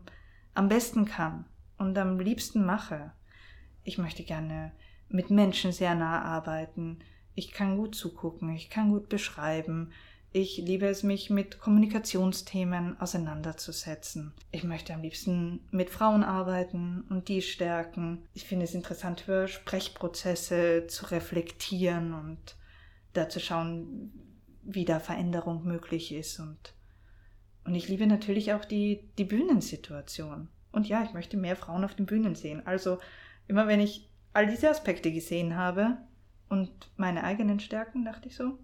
[0.54, 1.46] am besten kann
[1.78, 3.12] und am liebsten mache.
[3.88, 4.74] Ich möchte gerne
[5.08, 7.00] mit Menschen sehr nah arbeiten.
[7.36, 9.94] Ich kann gut zugucken, ich kann gut beschreiben.
[10.34, 14.34] Ich liebe es, mich mit Kommunikationsthemen auseinanderzusetzen.
[14.52, 18.28] Ich möchte am liebsten mit Frauen arbeiten und die stärken.
[18.34, 22.58] Ich finde es interessant, über Sprechprozesse zu reflektieren und
[23.14, 24.12] da zu schauen,
[24.64, 26.40] wie da Veränderung möglich ist.
[26.40, 26.74] Und,
[27.64, 30.50] und ich liebe natürlich auch die, die Bühnensituation.
[30.74, 32.68] Und ja, ich möchte mehr Frauen auf den Bühnen sehen.
[32.68, 32.98] Also
[33.48, 35.98] immer wenn ich all diese Aspekte gesehen habe,
[36.50, 38.58] und meine eigenen Stärken, dachte ich so.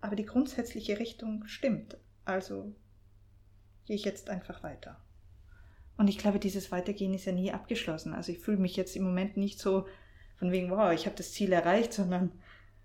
[0.00, 1.98] Aber die grundsätzliche Richtung stimmt.
[2.24, 2.74] Also
[3.86, 4.98] gehe ich jetzt einfach weiter.
[5.98, 8.14] Und ich glaube, dieses Weitergehen ist ja nie abgeschlossen.
[8.14, 9.86] Also ich fühle mich jetzt im Moment nicht so
[10.36, 12.32] von wegen, wow, ich habe das Ziel erreicht, sondern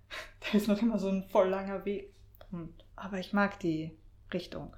[0.42, 2.14] da ist noch immer so ein voll langer Weg.
[2.52, 3.98] Und, aber ich mag die
[4.34, 4.76] Richtung.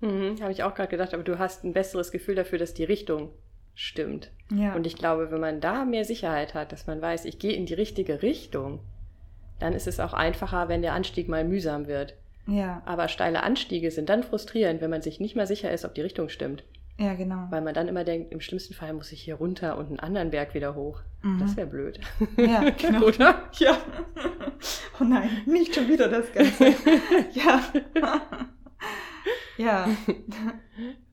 [0.00, 2.84] Mhm, habe ich auch gerade gedacht, aber du hast ein besseres Gefühl dafür, dass die
[2.84, 3.30] Richtung
[3.74, 4.30] stimmt.
[4.50, 4.74] Ja.
[4.74, 7.66] Und ich glaube, wenn man da mehr Sicherheit hat, dass man weiß, ich gehe in
[7.66, 8.80] die richtige Richtung,
[9.58, 12.14] dann ist es auch einfacher, wenn der Anstieg mal mühsam wird.
[12.46, 12.82] Ja.
[12.84, 16.00] Aber steile Anstiege sind dann frustrierend, wenn man sich nicht mehr sicher ist, ob die
[16.00, 16.64] Richtung stimmt.
[16.98, 17.46] Ja, genau.
[17.50, 20.30] Weil man dann immer denkt, im schlimmsten Fall muss ich hier runter und einen anderen
[20.30, 21.00] Berg wieder hoch.
[21.22, 21.38] Mhm.
[21.40, 22.00] Das wäre blöd.
[22.36, 23.06] Ja, genau.
[23.06, 23.44] Oder?
[23.58, 23.78] Ja.
[25.00, 26.66] Oh nein, nicht schon wieder das Ganze.
[27.32, 27.60] ja.
[29.56, 29.88] ja.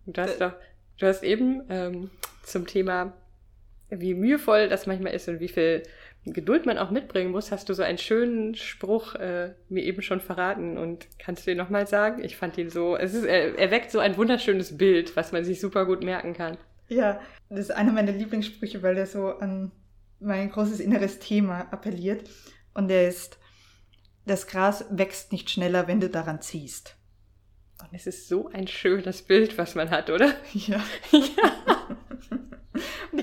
[0.06, 0.52] Du hast doch,
[1.00, 2.12] du hast eben ähm,
[2.50, 3.14] zum Thema,
[3.90, 5.84] wie mühevoll das manchmal ist und wie viel
[6.26, 10.20] Geduld man auch mitbringen muss, hast du so einen schönen Spruch äh, mir eben schon
[10.20, 12.24] verraten und kannst du ihn nochmal sagen?
[12.24, 15.46] Ich fand ihn so, es ist, er, er weckt so ein wunderschönes Bild, was man
[15.46, 16.58] sich super gut merken kann.
[16.90, 19.72] Ja, das ist einer meiner Lieblingssprüche, weil der so an
[20.20, 22.30] mein großes inneres Thema appelliert.
[22.74, 23.40] Und der ist,
[24.26, 26.96] das Gras wächst nicht schneller, wenn du daran ziehst.
[27.82, 30.34] Und es ist so ein schönes Bild, was man hat, oder?
[30.54, 30.84] Ja.
[31.12, 31.98] ja.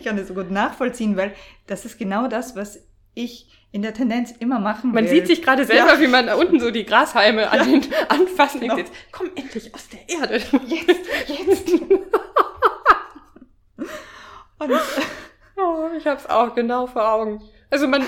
[0.07, 1.33] Kann das so gut nachvollziehen, weil
[1.67, 2.79] das ist genau das, was
[3.15, 5.11] ich in der Tendenz immer machen Man will.
[5.11, 6.01] sieht sich gerade selber, ja.
[6.01, 7.49] wie man da unten so die Grashalme ja.
[7.49, 8.77] an den anfassen genau.
[8.77, 10.37] denkt, jetzt komm endlich aus der Erde.
[10.69, 11.73] Jetzt, jetzt.
[14.59, 14.71] Und
[15.57, 17.43] oh, ich hab's auch genau vor Augen.
[17.71, 18.05] Also man,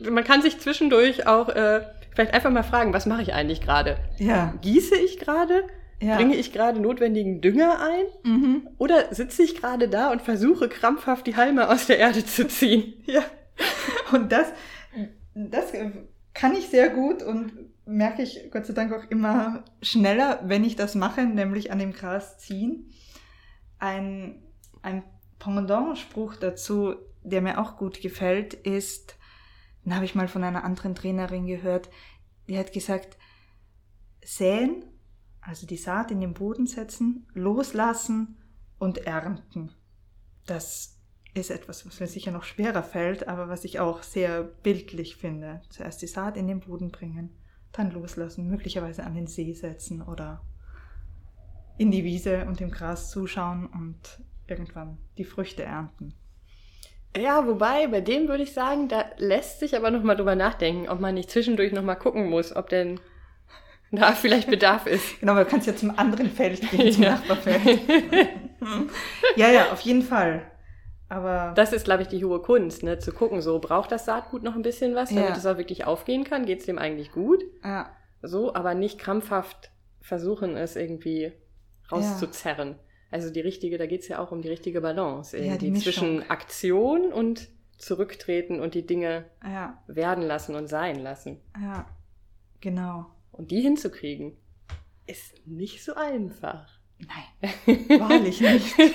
[0.00, 1.80] man kann sich zwischendurch auch äh,
[2.14, 3.96] vielleicht einfach mal fragen, was mache ich eigentlich gerade?
[4.18, 4.52] Ja.
[4.60, 5.64] Gieße ich gerade?
[6.00, 6.16] Ja.
[6.16, 8.30] Bringe ich gerade notwendigen Dünger ein?
[8.30, 8.68] Mhm.
[8.78, 12.94] Oder sitze ich gerade da und versuche krampfhaft die Halme aus der Erde zu ziehen?
[13.06, 13.24] ja.
[14.12, 14.52] Und das,
[15.34, 15.72] das
[16.34, 17.52] kann ich sehr gut und
[17.84, 21.92] merke ich Gott sei Dank auch immer schneller, wenn ich das mache, nämlich an dem
[21.92, 22.90] Gras ziehen.
[23.80, 24.42] Ein,
[24.82, 25.02] ein
[25.40, 29.16] Pendant-Spruch dazu, der mir auch gut gefällt, ist,
[29.84, 31.90] den habe ich mal von einer anderen Trainerin gehört,
[32.48, 33.16] die hat gesagt,
[34.22, 34.84] säen
[35.48, 38.36] also die Saat in den Boden setzen, loslassen
[38.78, 39.72] und ernten.
[40.44, 40.98] Das
[41.32, 45.62] ist etwas, was mir sicher noch schwerer fällt, aber was ich auch sehr bildlich finde.
[45.70, 47.30] Zuerst die Saat in den Boden bringen,
[47.72, 50.42] dann loslassen, möglicherweise an den See setzen oder
[51.78, 56.12] in die Wiese und dem Gras zuschauen und irgendwann die Früchte ernten.
[57.16, 61.00] Ja, wobei, bei dem würde ich sagen, da lässt sich aber nochmal drüber nachdenken, ob
[61.00, 63.00] man nicht zwischendurch nochmal gucken muss, ob denn
[63.90, 65.20] da vielleicht Bedarf ist.
[65.20, 67.10] Genau, weil du kannst ja zum anderen Feld gehen, zum ja.
[67.12, 67.80] Nachbarfeld.
[69.36, 70.42] ja, ja, auf jeden Fall.
[71.08, 72.98] Aber das ist, glaube ich, die hohe Kunst, ne?
[72.98, 75.36] zu gucken, so braucht das Saatgut noch ein bisschen was, damit ja.
[75.36, 76.44] es auch wirklich aufgehen kann.
[76.44, 77.42] Geht es dem eigentlich gut?
[77.64, 77.90] Ja.
[78.20, 79.70] So, aber nicht krampfhaft
[80.00, 81.32] versuchen, es irgendwie
[81.90, 82.70] rauszuzerren.
[82.70, 82.76] Ja.
[83.10, 86.28] Also die richtige, da geht es ja auch um die richtige Balance irgendwie ja, zwischen
[86.28, 87.48] Aktion und
[87.78, 89.24] zurücktreten und die Dinge
[89.86, 91.40] werden lassen und sein lassen.
[91.58, 91.86] Ja,
[92.60, 93.06] genau.
[93.38, 94.36] Und die hinzukriegen,
[95.06, 96.68] ist nicht so einfach.
[96.98, 97.48] Nein,
[98.00, 98.76] wahrlich nicht.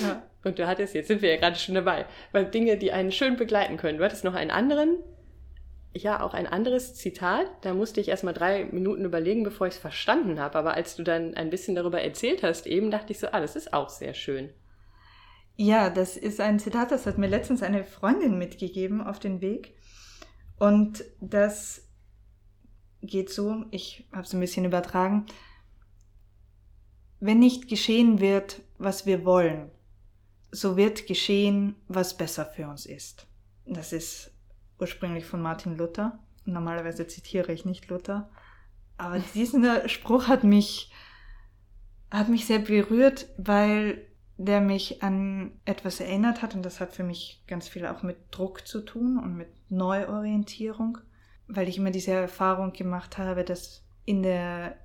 [0.00, 0.22] ja.
[0.42, 3.36] Und du hattest, jetzt sind wir ja gerade schon dabei, weil Dinge, die einen schön
[3.36, 3.98] begleiten können.
[3.98, 4.98] Du hattest noch einen anderen,
[5.92, 7.46] ja, auch ein anderes Zitat.
[7.60, 10.56] Da musste ich erstmal drei Minuten überlegen, bevor ich es verstanden habe.
[10.58, 13.54] Aber als du dann ein bisschen darüber erzählt hast, eben dachte ich so, ah, das
[13.54, 14.48] ist auch sehr schön.
[15.56, 19.74] Ja, das ist ein Zitat, das hat mir letztens eine Freundin mitgegeben auf den Weg.
[20.60, 21.88] Und das
[23.00, 25.24] geht so, ich habe es ein bisschen übertragen.
[27.18, 29.70] Wenn nicht geschehen wird, was wir wollen,
[30.52, 33.26] so wird geschehen, was besser für uns ist.
[33.64, 34.32] Das ist
[34.78, 36.18] ursprünglich von Martin Luther.
[36.44, 38.28] Normalerweise zitiere ich nicht Luther.
[38.98, 40.92] Aber dieser Spruch hat mich,
[42.10, 44.09] hat mich sehr berührt, weil
[44.42, 48.16] der mich an etwas erinnert hat und das hat für mich ganz viel auch mit
[48.30, 50.98] Druck zu tun und mit Neuorientierung,
[51.46, 54.76] weil ich immer diese Erfahrung gemacht habe, dass in der,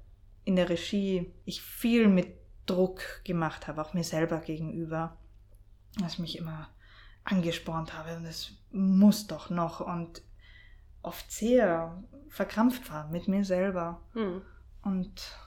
[0.43, 2.27] in der Regie ich viel mit
[2.65, 5.17] Druck gemacht habe, auch mir selber gegenüber
[6.01, 6.69] dass mich immer
[7.23, 10.21] angespornt habe und es muss doch noch und
[11.01, 14.41] oft sehr verkrampft war mit mir selber mhm.
[14.83, 15.37] und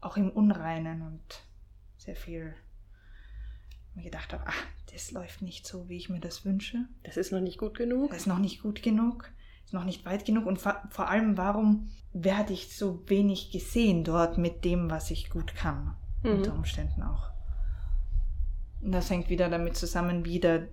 [0.00, 1.42] auch im Unreinen und
[1.96, 2.54] sehr viel
[4.00, 6.86] mir gedacht habe, ach, das läuft nicht so, wie ich mir das wünsche.
[7.04, 8.10] Das ist noch nicht gut genug.
[8.10, 9.30] Das ist noch nicht gut genug,
[9.64, 14.38] ist noch nicht weit genug und vor allem, warum werde ich so wenig gesehen dort
[14.38, 16.32] mit dem, was ich gut kann, mhm.
[16.32, 17.30] unter Umständen auch.
[18.82, 20.66] Und das hängt wieder damit zusammen, wieder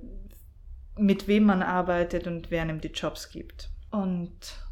[0.98, 3.70] mit wem man arbeitet und wer einem die Jobs gibt.
[3.92, 4.67] Und,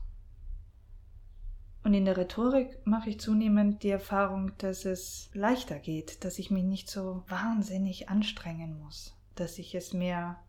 [1.86, 6.50] und in der Rhetorik mache ich zunehmend die Erfahrung, dass es leichter geht, dass ich
[6.50, 10.44] mich nicht so wahnsinnig anstrengen muss, dass ich es mehr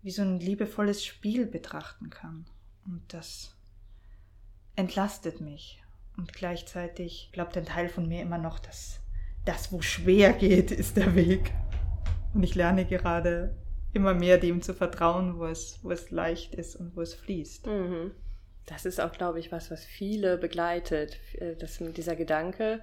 [0.00, 2.46] wie so ein liebevolles Spiel betrachten kann.
[2.86, 3.58] Und das
[4.74, 5.82] entlastet mich.
[6.16, 9.00] Und gleichzeitig glaubt ein Teil von mir immer noch, dass
[9.44, 11.52] das, wo schwer geht, ist der Weg.
[12.32, 13.54] Und ich lerne gerade
[13.92, 17.66] immer mehr dem zu vertrauen, wo es, wo es leicht ist und wo es fließt.
[17.66, 18.12] Mhm.
[18.68, 21.18] Das ist auch, glaube ich, was, was viele begleitet.
[21.34, 22.82] Äh, das, dieser Gedanke,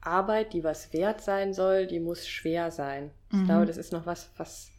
[0.00, 3.10] Arbeit, die was wert sein soll, die muss schwer sein.
[3.30, 3.44] Ich mhm.
[3.46, 4.70] glaube, das ist noch was, was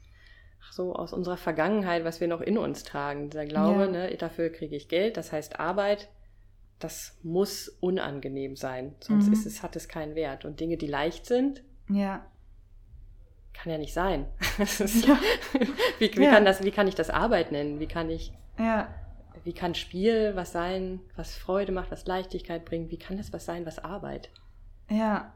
[0.71, 3.29] so aus unserer Vergangenheit, was wir noch in uns tragen.
[3.29, 3.87] Dieser Glaube, ja.
[3.87, 6.09] ne, dafür kriege ich Geld, das heißt Arbeit,
[6.79, 9.33] das muss unangenehm sein, sonst mhm.
[9.33, 10.45] ist es, hat es keinen Wert.
[10.45, 12.25] Und Dinge, die leicht sind, ja
[13.53, 14.25] kann ja nicht sein.
[14.57, 15.19] ja.
[15.99, 17.79] wie, wie, kann das, wie kann ich das Arbeit nennen?
[17.79, 18.93] Wie kann ich, ja.
[19.43, 22.91] Wie kann Spiel was sein, was Freude macht, was Leichtigkeit bringt?
[22.91, 24.29] Wie kann das was sein, was Arbeit
[24.89, 25.33] ja.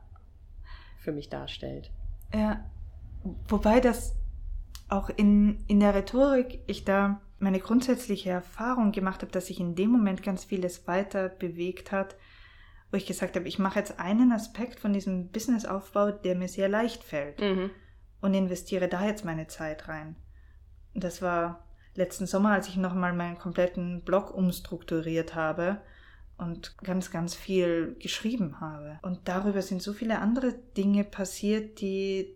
[1.00, 1.92] für mich darstellt?
[2.34, 2.64] Ja.
[3.48, 4.16] Wobei das
[4.88, 9.76] auch in, in der Rhetorik ich da meine grundsätzliche Erfahrung gemacht habe, dass sich in
[9.76, 12.16] dem Moment ganz vieles weiter bewegt hat,
[12.92, 16.70] wo ich gesagt habe, ich mache jetzt einen Aspekt von diesem Businessaufbau, der mir sehr
[16.70, 17.42] leicht fällt.
[17.42, 17.72] Mhm
[18.26, 20.16] und investiere da jetzt meine Zeit rein.
[20.96, 21.65] Das war
[21.96, 25.82] letzten Sommer, als ich nochmal meinen kompletten Blog umstrukturiert habe
[26.38, 29.00] und ganz, ganz viel geschrieben habe.
[29.02, 32.36] Und darüber sind so viele andere Dinge passiert, die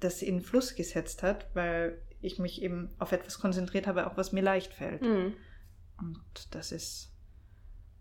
[0.00, 4.32] das in Fluss gesetzt hat, weil ich mich eben auf etwas konzentriert habe, auch was
[4.32, 5.02] mir leicht fällt.
[5.02, 5.34] Mhm.
[5.98, 7.12] Und das ist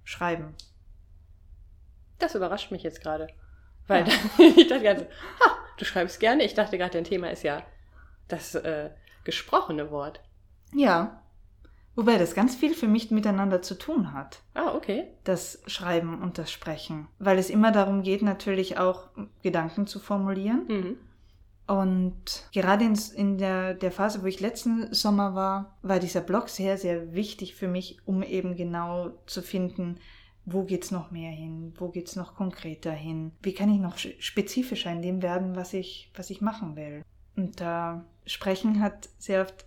[0.03, 0.55] Schreiben.
[2.17, 3.27] Das überrascht mich jetzt gerade.
[3.87, 4.13] Weil ja.
[4.57, 6.43] ich dachte ganz, ha, Du schreibst gerne.
[6.43, 7.63] Ich dachte gerade, dein Thema ist ja
[8.27, 8.89] das äh,
[9.23, 10.19] gesprochene Wort.
[10.73, 11.21] Ja.
[11.95, 14.41] Wobei das ganz viel für mich miteinander zu tun hat.
[14.53, 15.07] Ah, okay.
[15.25, 17.07] Das Schreiben und das Sprechen.
[17.19, 19.09] Weil es immer darum geht, natürlich auch
[19.41, 20.65] Gedanken zu formulieren.
[20.67, 20.97] Mhm.
[21.67, 26.49] Und gerade in, in der, der Phase, wo ich letzten Sommer war, war dieser Blog
[26.49, 29.99] sehr, sehr wichtig für mich, um eben genau zu finden,
[30.45, 31.73] wo geht's noch mehr hin?
[31.77, 33.33] Wo geht's noch konkreter hin?
[33.43, 37.03] Wie kann ich noch spezifischer in dem werden, was ich, was ich machen will?
[37.35, 39.65] Und da Sprechen hat sehr oft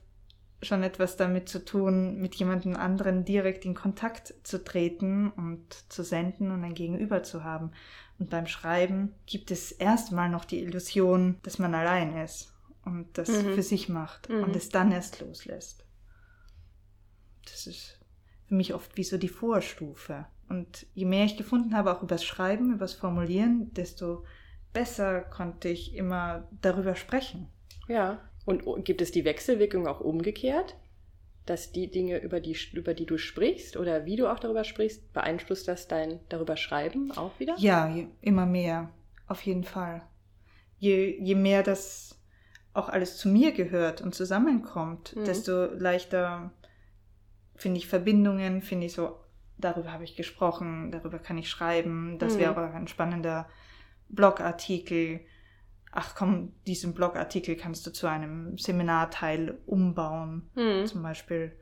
[0.63, 6.05] schon etwas damit zu tun, mit jemandem anderen direkt in Kontakt zu treten und zu
[6.05, 7.73] senden und ein Gegenüber zu haben.
[8.19, 12.53] Und beim Schreiben gibt es erstmal noch die Illusion, dass man allein ist
[12.85, 13.55] und das mhm.
[13.55, 14.45] für sich macht mhm.
[14.45, 15.85] und es dann erst loslässt.
[17.45, 17.99] Das ist
[18.47, 20.27] für mich oft wie so die Vorstufe.
[20.49, 24.25] Und je mehr ich gefunden habe, auch übers Schreiben, übers Formulieren, desto
[24.73, 27.49] besser konnte ich immer darüber sprechen.
[27.89, 28.21] Ja.
[28.45, 30.77] Und gibt es die Wechselwirkung auch umgekehrt?
[31.47, 35.13] Dass die Dinge, über die, über die du sprichst oder wie du auch darüber sprichst,
[35.13, 37.57] beeinflusst das dein darüber Schreiben auch wieder?
[37.59, 38.91] Ja, immer mehr.
[39.27, 40.03] Auf jeden Fall.
[40.79, 42.19] Je, je mehr das
[42.75, 45.25] auch alles zu mir gehört und zusammenkommt, mhm.
[45.25, 46.53] desto leichter
[47.57, 49.17] finde ich Verbindungen, finde ich so
[49.63, 52.41] darüber habe ich gesprochen, darüber kann ich schreiben, das mhm.
[52.41, 53.49] wäre ein spannender
[54.09, 55.21] Blogartikel.
[55.93, 60.87] Ach komm, diesen Blogartikel kannst du zu einem Seminarteil umbauen, Mhm.
[60.87, 61.53] zum Beispiel,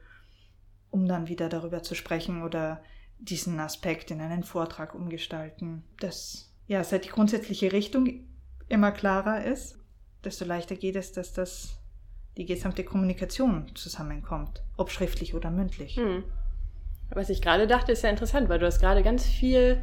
[0.91, 2.83] um dann wieder darüber zu sprechen oder
[3.18, 5.85] diesen Aspekt in einen Vortrag umgestalten.
[5.99, 8.24] Das, ja, seit die grundsätzliche Richtung
[8.68, 9.78] immer klarer ist,
[10.24, 11.76] desto leichter geht es, dass das
[12.37, 15.97] die gesamte Kommunikation zusammenkommt, ob schriftlich oder mündlich.
[15.97, 16.22] Hm.
[17.11, 19.83] Was ich gerade dachte, ist ja interessant, weil du hast gerade ganz viel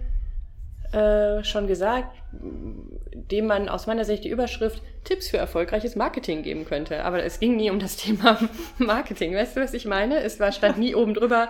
[0.94, 6.66] äh, schon gesagt, dem man aus meiner Sicht die Überschrift Tipps für erfolgreiches Marketing geben
[6.66, 7.04] könnte.
[7.04, 8.40] Aber es ging nie um das Thema
[8.78, 9.36] Marketing.
[9.36, 10.20] Weißt du, was ich meine?
[10.22, 11.50] Es war, stand nie oben drüber,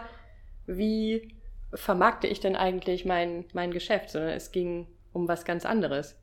[0.65, 1.35] wie
[1.73, 6.17] vermarkte ich denn eigentlich mein, mein Geschäft, sondern es ging um was ganz anderes.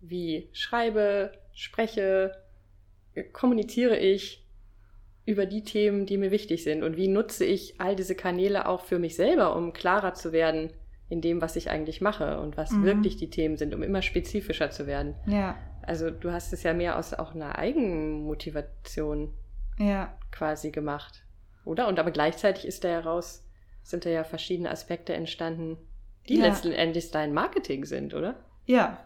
[0.00, 2.32] Wie schreibe, spreche,
[3.32, 4.46] kommuniziere ich
[5.24, 8.84] über die Themen, die mir wichtig sind und wie nutze ich all diese Kanäle auch
[8.84, 10.72] für mich selber, um klarer zu werden
[11.12, 12.84] in dem, was ich eigentlich mache und was Mhm.
[12.84, 15.14] wirklich die Themen sind, um immer spezifischer zu werden.
[15.26, 19.34] Ja, Also du hast es ja mehr aus auch einer Eigenmotivation
[19.78, 21.24] ja, quasi gemacht,
[21.64, 21.88] oder?
[21.88, 23.44] Und aber gleichzeitig ist da heraus,
[23.82, 25.76] sind da ja verschiedene Aspekte entstanden,
[26.28, 26.46] die Ja.
[26.46, 28.36] letztendlich dein Marketing sind, oder?
[28.66, 28.98] ja,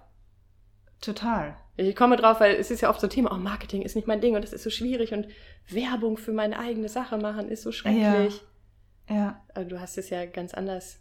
[1.00, 1.56] total.
[1.76, 4.06] Ich komme drauf, weil es ist ja oft so ein Thema, oh, Marketing ist nicht
[4.08, 5.28] mein Ding und das ist so schwierig und
[5.68, 8.40] Werbung für meine eigene Sache machen ist so schrecklich.
[9.08, 11.00] Ja, Also du hast es ja ganz anders,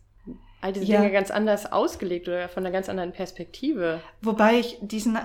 [0.61, 0.99] all diese Ja.
[1.01, 4.01] Dinge ganz anders ausgelegt oder von einer ganz anderen Perspektive.
[4.21, 5.19] wobei ich diesen, äh,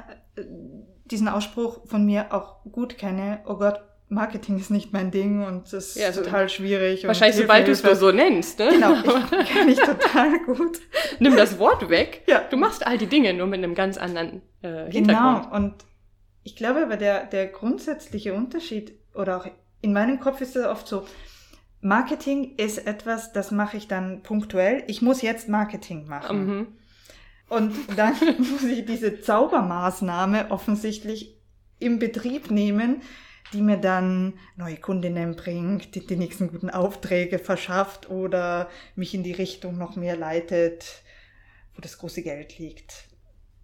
[1.04, 3.80] diesen Ausspruch von mir auch gut kenne, oh Gott,
[4.12, 7.06] Marketing ist nicht mein Ding und das ist Ja, also total schwierig.
[7.06, 8.70] Wahrscheinlich, Hilfe, sobald du es nur so nennst, ne?
[8.72, 8.92] Genau,
[9.40, 10.78] ich kenne ich total gut.
[11.20, 12.22] Nimm das Wort weg.
[12.26, 12.42] Ja.
[12.50, 15.52] Du machst all die Dinge nur mit einem ganz anderen äh, Genau, Hintergrund.
[15.52, 15.74] und
[16.42, 19.46] ich glaube aber der, der grundsätzliche Unterschied, oder auch
[19.80, 21.06] in meinem Kopf ist es oft so,
[21.80, 24.84] Marketing ist etwas, das mache ich dann punktuell.
[24.86, 26.46] Ich muss jetzt Marketing machen.
[26.46, 26.66] Mhm.
[27.48, 31.36] Und dann muss ich diese Zaubermaßnahme offensichtlich
[31.78, 33.02] im Betrieb nehmen,
[33.52, 39.24] die mir dann neue Kundinnen bringt, die die nächsten guten Aufträge verschafft oder mich in
[39.24, 41.02] die Richtung noch mehr leitet,
[41.74, 43.08] wo das große Geld liegt.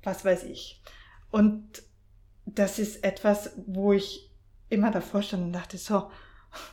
[0.02, 0.82] Was weiß ich.
[1.30, 1.82] Und
[2.46, 4.30] das ist etwas, wo ich
[4.68, 6.10] immer davor stand und dachte, so,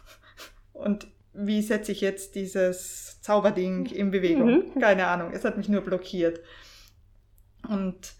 [0.74, 4.74] und wie setze ich jetzt dieses Zauberding in Bewegung?
[4.74, 4.80] Mhm.
[4.80, 6.40] Keine Ahnung, es hat mich nur blockiert.
[7.68, 8.14] Und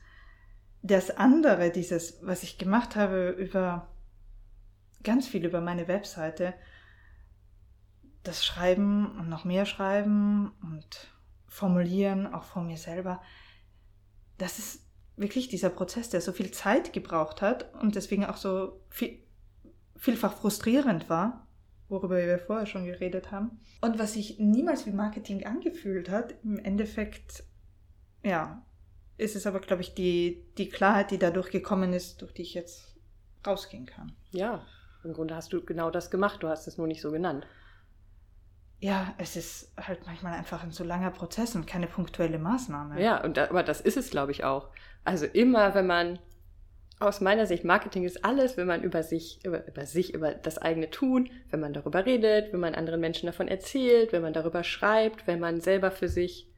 [0.82, 3.90] das andere, dieses, was ich gemacht habe über
[5.04, 6.54] ganz viel über meine Webseite,
[8.24, 11.10] das Schreiben und noch mehr Schreiben und
[11.48, 13.22] Formulieren, auch von mir selber,
[14.38, 14.82] das ist
[15.16, 19.20] wirklich dieser Prozess, der so viel Zeit gebraucht hat und deswegen auch so viel,
[19.96, 21.43] vielfach frustrierend war,
[21.94, 23.60] worüber wir vorher schon geredet haben.
[23.82, 27.44] Und was sich niemals wie Marketing angefühlt hat, im Endeffekt,
[28.24, 28.66] ja,
[29.18, 32.54] ist es aber, glaube ich, die, die Klarheit, die dadurch gekommen ist, durch die ich
[32.54, 32.98] jetzt
[33.46, 34.14] rausgehen kann.
[34.32, 34.66] Ja,
[35.04, 37.46] im Grunde hast du genau das gemacht, du hast es nur nicht so genannt.
[38.80, 43.02] Ja, es ist halt manchmal einfach ein so langer Prozess und keine punktuelle Maßnahme.
[43.02, 44.70] Ja, und aber das ist es, glaube ich, auch.
[45.06, 46.20] Also immer, wenn man
[47.04, 50.58] aus meiner Sicht, Marketing ist alles, wenn man über sich, über, über sich, über das
[50.58, 54.64] eigene Tun, wenn man darüber redet, wenn man anderen Menschen davon erzählt, wenn man darüber
[54.64, 56.50] schreibt, wenn man selber für sich,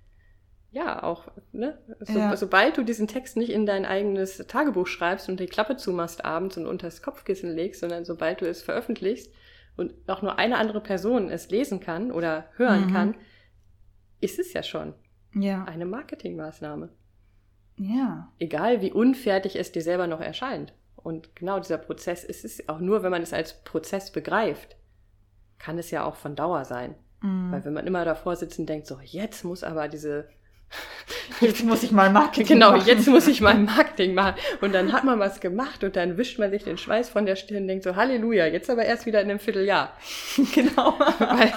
[0.72, 2.36] ja, auch, ne, so, Ja.
[2.36, 6.58] sobald du diesen Text nicht in dein eigenes Tagebuch schreibst und die Klappe zumachst abends
[6.58, 9.32] und unter das Kopfkissen legst, sondern sobald du es veröffentlichst
[9.78, 12.92] und auch nur eine andere Person es lesen kann oder hören Mhm.
[12.92, 13.16] kann,
[14.20, 14.94] ist es ja schon
[15.34, 15.64] Ja.
[15.66, 16.90] eine Marketingmaßnahme
[17.78, 18.32] Ja.
[18.40, 20.74] egal wie unfertig es dir selber noch erscheint.
[20.96, 24.76] Und genau dieser Prozess ist es auch nur, wenn man es als Prozess begreift,
[25.60, 26.96] kann es ja auch von Dauer sein.
[27.22, 27.52] Mhm.
[27.52, 30.28] Weil wenn man immer davor sitzt und denkt, so, jetzt muss aber diese,
[31.42, 32.88] Jetzt muss ich mal Marketing genau, machen.
[32.88, 34.36] jetzt muss ich mal Marketing machen.
[34.62, 37.36] Und dann hat man was gemacht und dann wischt man sich den Schweiß von der
[37.36, 39.94] Stirn und denkt so, Halleluja, jetzt aber erst wieder in einem Vierteljahr.
[40.54, 40.98] genau.
[41.20, 41.54] Weil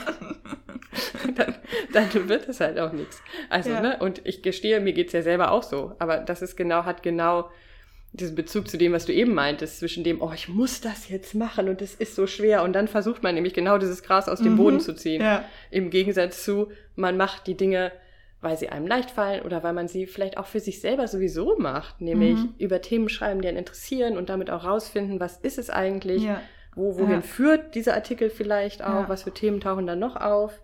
[1.36, 1.54] dann,
[1.92, 3.22] dann wird es halt auch nichts.
[3.50, 3.80] Also, Ja.
[3.80, 5.94] ne, und ich gestehe, mir geht's ja selber auch so.
[5.98, 7.48] Aber das ist genau, hat genau
[8.12, 11.34] diesen Bezug zu dem, was du eben meintest, zwischen dem, oh, ich muss das jetzt
[11.34, 12.62] machen und es ist so schwer.
[12.62, 14.56] Und dann versucht man nämlich genau dieses Gras aus dem Mhm.
[14.56, 15.20] Boden zu ziehen.
[15.20, 15.44] Ja.
[15.70, 17.92] Im Gegensatz zu, man macht die Dinge,
[18.40, 21.56] weil sie einem leicht fallen oder weil man sie vielleicht auch für sich selber sowieso
[21.58, 22.00] macht.
[22.00, 22.54] Nämlich Mhm.
[22.58, 26.40] über Themen schreiben, die einen interessieren und damit auch rausfinden, was ist es eigentlich, Ja.
[26.74, 27.20] wo, wohin Ja.
[27.20, 30.62] führt dieser Artikel vielleicht auch, was für Themen tauchen dann noch auf,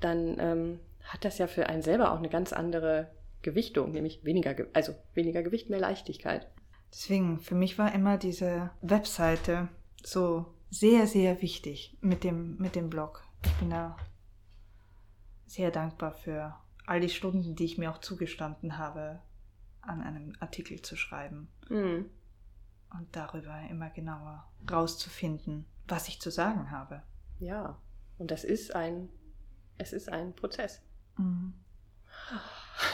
[0.00, 3.10] dann ähm, hat das ja für einen selber auch eine ganz andere
[3.42, 6.48] Gewichtung, nämlich weniger, Ge- also weniger Gewicht, mehr Leichtigkeit.
[6.92, 9.68] Deswegen, für mich war immer diese Webseite
[10.02, 13.22] so sehr, sehr wichtig mit dem, mit dem Blog.
[13.44, 13.96] Ich bin da
[15.46, 16.54] sehr dankbar für
[16.86, 19.20] all die Stunden, die ich mir auch zugestanden habe,
[19.80, 21.48] an einem Artikel zu schreiben.
[21.68, 22.10] Hm.
[22.90, 27.02] und darüber immer genauer rauszufinden, was ich zu sagen habe.
[27.38, 27.78] Ja,
[28.18, 29.08] und das ist ein,
[29.78, 30.80] es ist ein Prozess.
[31.16, 31.54] Mhm.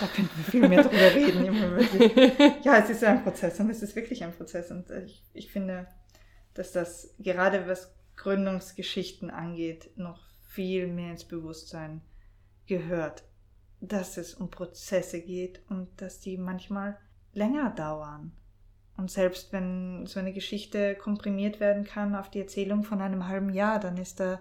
[0.00, 2.52] Da könnten wir viel mehr drüber reden.
[2.62, 4.70] Ja, es ist ein Prozess und es ist wirklich ein Prozess.
[4.70, 5.86] Und ich, ich finde,
[6.54, 12.02] dass das gerade was Gründungsgeschichten angeht, noch viel mehr ins Bewusstsein
[12.66, 13.24] gehört,
[13.80, 16.98] dass es um Prozesse geht und dass die manchmal
[17.32, 18.32] länger dauern.
[18.96, 23.50] Und selbst wenn so eine Geschichte komprimiert werden kann auf die Erzählung von einem halben
[23.50, 24.40] Jahr, dann ist da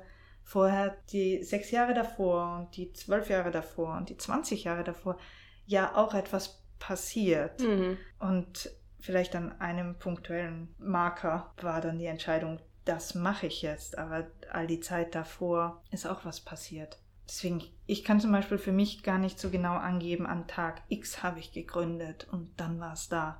[0.49, 5.19] vorher die sechs Jahre davor und die zwölf Jahre davor und die 20 Jahre davor
[5.67, 7.61] ja auch etwas passiert.
[7.61, 7.99] Mhm.
[8.17, 14.25] Und vielleicht an einem punktuellen Marker war dann die Entscheidung, das mache ich jetzt, aber
[14.51, 16.97] all die Zeit davor ist auch was passiert.
[17.27, 21.21] Deswegen, ich kann zum Beispiel für mich gar nicht so genau angeben, an Tag X
[21.21, 23.39] habe ich gegründet und dann war es da.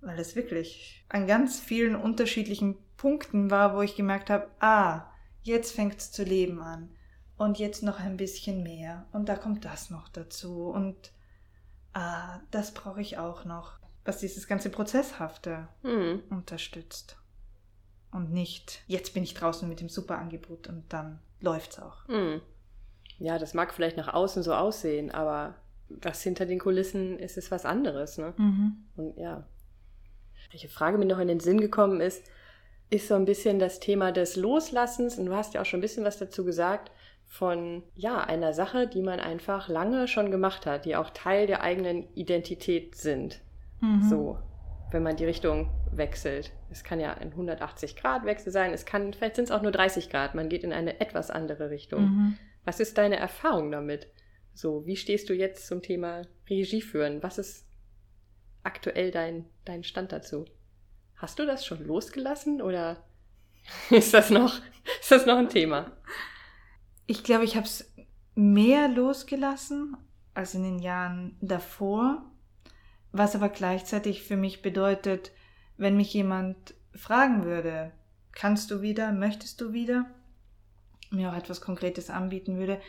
[0.00, 5.10] Weil es wirklich an ganz vielen unterschiedlichen Punkten war, wo ich gemerkt habe, ah,
[5.46, 6.90] jetzt fängt es zu leben an.
[7.38, 9.06] Und jetzt noch ein bisschen mehr.
[9.12, 10.68] Und da kommt das noch dazu.
[10.68, 11.12] Und
[11.92, 13.78] ah, das brauche ich auch noch.
[14.04, 16.22] Was dieses ganze Prozesshafte mhm.
[16.30, 17.18] unterstützt.
[18.10, 22.06] Und nicht, jetzt bin ich draußen mit dem Superangebot und dann läuft's auch.
[22.08, 22.40] Mhm.
[23.18, 25.56] Ja, das mag vielleicht nach außen so aussehen, aber
[25.88, 28.16] was hinter den Kulissen ist, ist was anderes.
[28.16, 28.32] Ne?
[28.36, 28.76] Mhm.
[28.96, 29.46] Und ja.
[30.50, 32.24] Welche Frage mir noch in den Sinn gekommen ist,
[32.90, 35.18] ist so ein bisschen das Thema des Loslassens.
[35.18, 36.90] Und du hast ja auch schon ein bisschen was dazu gesagt
[37.26, 41.62] von ja einer Sache, die man einfach lange schon gemacht hat, die auch Teil der
[41.62, 43.40] eigenen Identität sind.
[43.80, 44.02] Mhm.
[44.08, 44.38] So,
[44.92, 46.52] wenn man die Richtung wechselt.
[46.70, 48.72] Es kann ja ein 180 Grad Wechsel sein.
[48.72, 50.34] Es kann vielleicht sind es auch nur 30 Grad.
[50.34, 52.02] Man geht in eine etwas andere Richtung.
[52.02, 52.38] Mhm.
[52.64, 54.08] Was ist deine Erfahrung damit?
[54.54, 57.22] So, wie stehst du jetzt zum Thema Regie führen?
[57.22, 57.66] Was ist
[58.62, 60.46] aktuell dein, dein Stand dazu?
[61.16, 63.04] Hast du das schon losgelassen oder
[63.90, 64.60] ist das noch,
[65.00, 65.92] ist das noch ein Thema?
[67.06, 67.92] Ich glaube, ich habe es
[68.34, 69.96] mehr losgelassen
[70.34, 72.22] als in den Jahren davor,
[73.12, 75.32] was aber gleichzeitig für mich bedeutet,
[75.78, 77.92] wenn mich jemand fragen würde,
[78.32, 80.06] kannst du wieder, möchtest du wieder,
[81.10, 82.80] mir auch etwas Konkretes anbieten würde,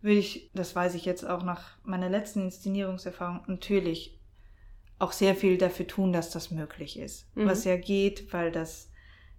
[0.00, 4.18] würde ich, das weiß ich jetzt auch nach meiner letzten Inszenierungserfahrung, natürlich
[4.98, 7.26] auch sehr viel dafür tun, dass das möglich ist.
[7.36, 7.46] Mhm.
[7.46, 8.90] Was ja geht, weil das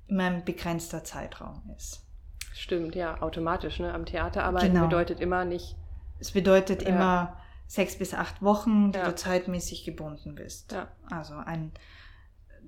[0.08, 2.06] immer ein begrenzter Zeitraum ist.
[2.54, 3.80] Stimmt, ja, automatisch.
[3.80, 3.94] Ne?
[3.94, 4.86] Am Theater arbeiten genau.
[4.86, 5.76] bedeutet immer nicht.
[6.20, 6.90] Es bedeutet ja.
[6.90, 7.38] immer
[7.68, 9.06] sechs bis acht Wochen, die ja.
[9.06, 10.72] du zeitmäßig gebunden bist.
[10.72, 10.88] Ja.
[11.10, 11.72] Also ein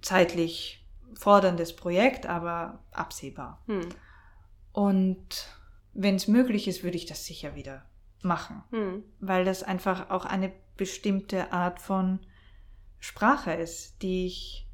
[0.01, 3.61] zeitlich forderndes Projekt, aber absehbar.
[3.67, 3.89] Hm.
[4.73, 5.47] Und
[5.93, 7.85] wenn es möglich ist, würde ich das sicher wieder
[8.21, 9.03] machen, hm.
[9.19, 12.19] weil das einfach auch eine bestimmte Art von
[12.99, 14.67] Sprache ist, die ich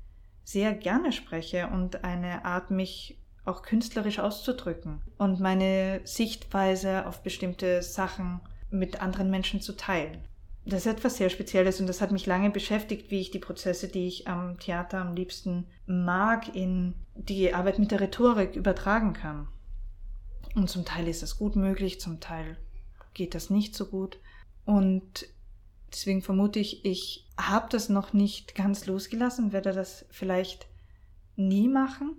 [0.44, 7.82] sehr gerne spreche und eine Art, mich auch künstlerisch auszudrücken und meine Sichtweise auf bestimmte
[7.82, 10.26] Sachen mit anderen Menschen zu teilen.
[10.66, 13.90] Das ist etwas sehr Spezielles und das hat mich lange beschäftigt, wie ich die Prozesse,
[13.90, 19.50] die ich am Theater am liebsten mag, in die Arbeit mit der Rhetorik übertragen kann.
[20.56, 22.58] Und zum Teil ist das gut möglich, zum Teil
[23.14, 24.20] geht das nicht so gut.
[24.66, 25.28] Und
[25.92, 30.68] deswegen vermute ich, ich habe das noch nicht ganz losgelassen, werde das vielleicht
[31.36, 32.16] nie machen,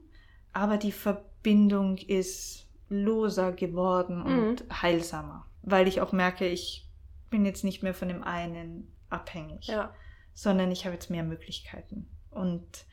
[0.53, 4.83] aber die Verbindung ist loser geworden und mhm.
[4.83, 6.89] heilsamer, weil ich auch merke, ich
[7.31, 9.95] bin jetzt nicht mehr von dem einen abhängig, ja.
[10.35, 12.87] sondern ich habe jetzt mehr Möglichkeiten und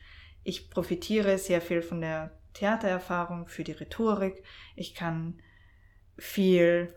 [0.44, 4.42] ich profitiere sehr viel von der Theatererfahrung für die Rhetorik.
[4.76, 5.40] Ich kann
[6.18, 6.92] viel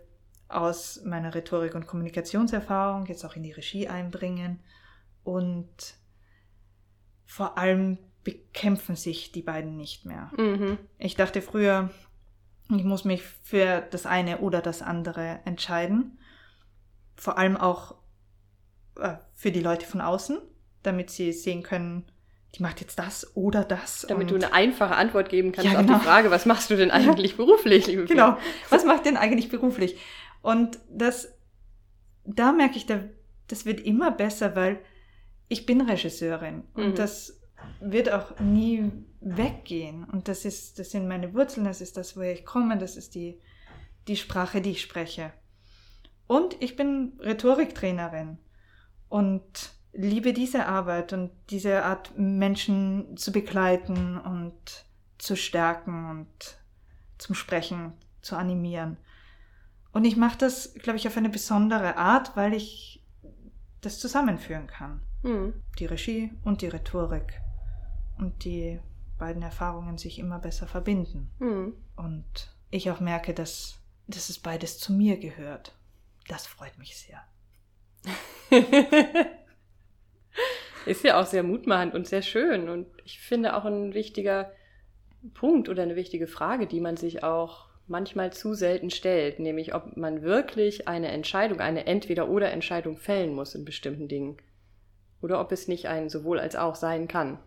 [0.47, 4.59] aus meiner Rhetorik- und Kommunikationserfahrung jetzt auch in die Regie einbringen.
[5.25, 5.95] Und
[7.25, 10.31] vor allem bekämpfen sich die beiden nicht mehr.
[10.37, 10.77] Mhm.
[10.97, 11.89] Ich dachte früher,
[12.69, 16.17] ich muss mich für das eine oder das andere entscheiden.
[17.15, 17.95] Vor allem auch
[18.97, 20.37] äh, für die Leute von außen,
[20.81, 22.05] damit sie sehen können,
[22.55, 24.05] die macht jetzt das oder das.
[24.07, 25.95] Damit du eine einfache Antwort geben kannst ja, genau.
[25.95, 28.37] auf die Frage, was machst du denn eigentlich beruflich, liebe Genau,
[28.69, 29.99] was macht denn eigentlich beruflich?
[30.41, 31.33] Und das,
[32.23, 33.01] da merke ich, da,
[33.47, 34.79] das wird immer besser, weil
[35.47, 36.95] ich bin Regisseurin und mhm.
[36.95, 37.39] das
[37.79, 38.91] wird auch nie
[39.21, 40.03] weggehen.
[40.03, 43.15] Und das ist, das sind meine Wurzeln, das ist das, woher ich komme, das ist
[43.15, 43.39] die,
[44.07, 45.33] die Sprache, die ich spreche.
[46.27, 48.37] Und ich bin Rhetoriktrainerin
[49.09, 54.85] und liebe diese Arbeit und diese Art Menschen zu begleiten und
[55.17, 56.57] zu stärken und
[57.17, 58.97] zum Sprechen zu animieren.
[59.93, 63.01] Und ich mache das, glaube ich, auf eine besondere Art, weil ich
[63.81, 65.01] das zusammenführen kann.
[65.25, 65.53] Mhm.
[65.79, 67.41] Die Regie und die Rhetorik
[68.19, 68.79] und die
[69.17, 71.31] beiden Erfahrungen sich immer besser verbinden.
[71.39, 71.73] Mhm.
[71.95, 75.75] Und ich auch merke, dass, dass es beides zu mir gehört.
[76.27, 77.23] Das freut mich sehr.
[80.85, 82.69] Ist ja auch sehr mutmachend und sehr schön.
[82.69, 84.51] Und ich finde auch ein wichtiger
[85.33, 89.97] Punkt oder eine wichtige Frage, die man sich auch manchmal zu selten stellt, nämlich ob
[89.97, 94.37] man wirklich eine Entscheidung, eine Entweder-oder-Entscheidung fällen muss in bestimmten Dingen.
[95.21, 97.39] Oder ob es nicht ein sowohl als auch sein kann.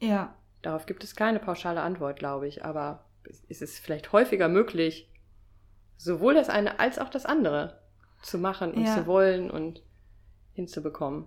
[0.00, 0.34] Ja.
[0.62, 3.04] Darauf gibt es keine pauschale Antwort, glaube ich, aber
[3.48, 5.10] ist es vielleicht häufiger möglich,
[5.96, 7.80] sowohl das eine als auch das andere
[8.22, 8.94] zu machen und Ja.
[8.94, 9.82] zu wollen und
[10.52, 11.26] hinzubekommen.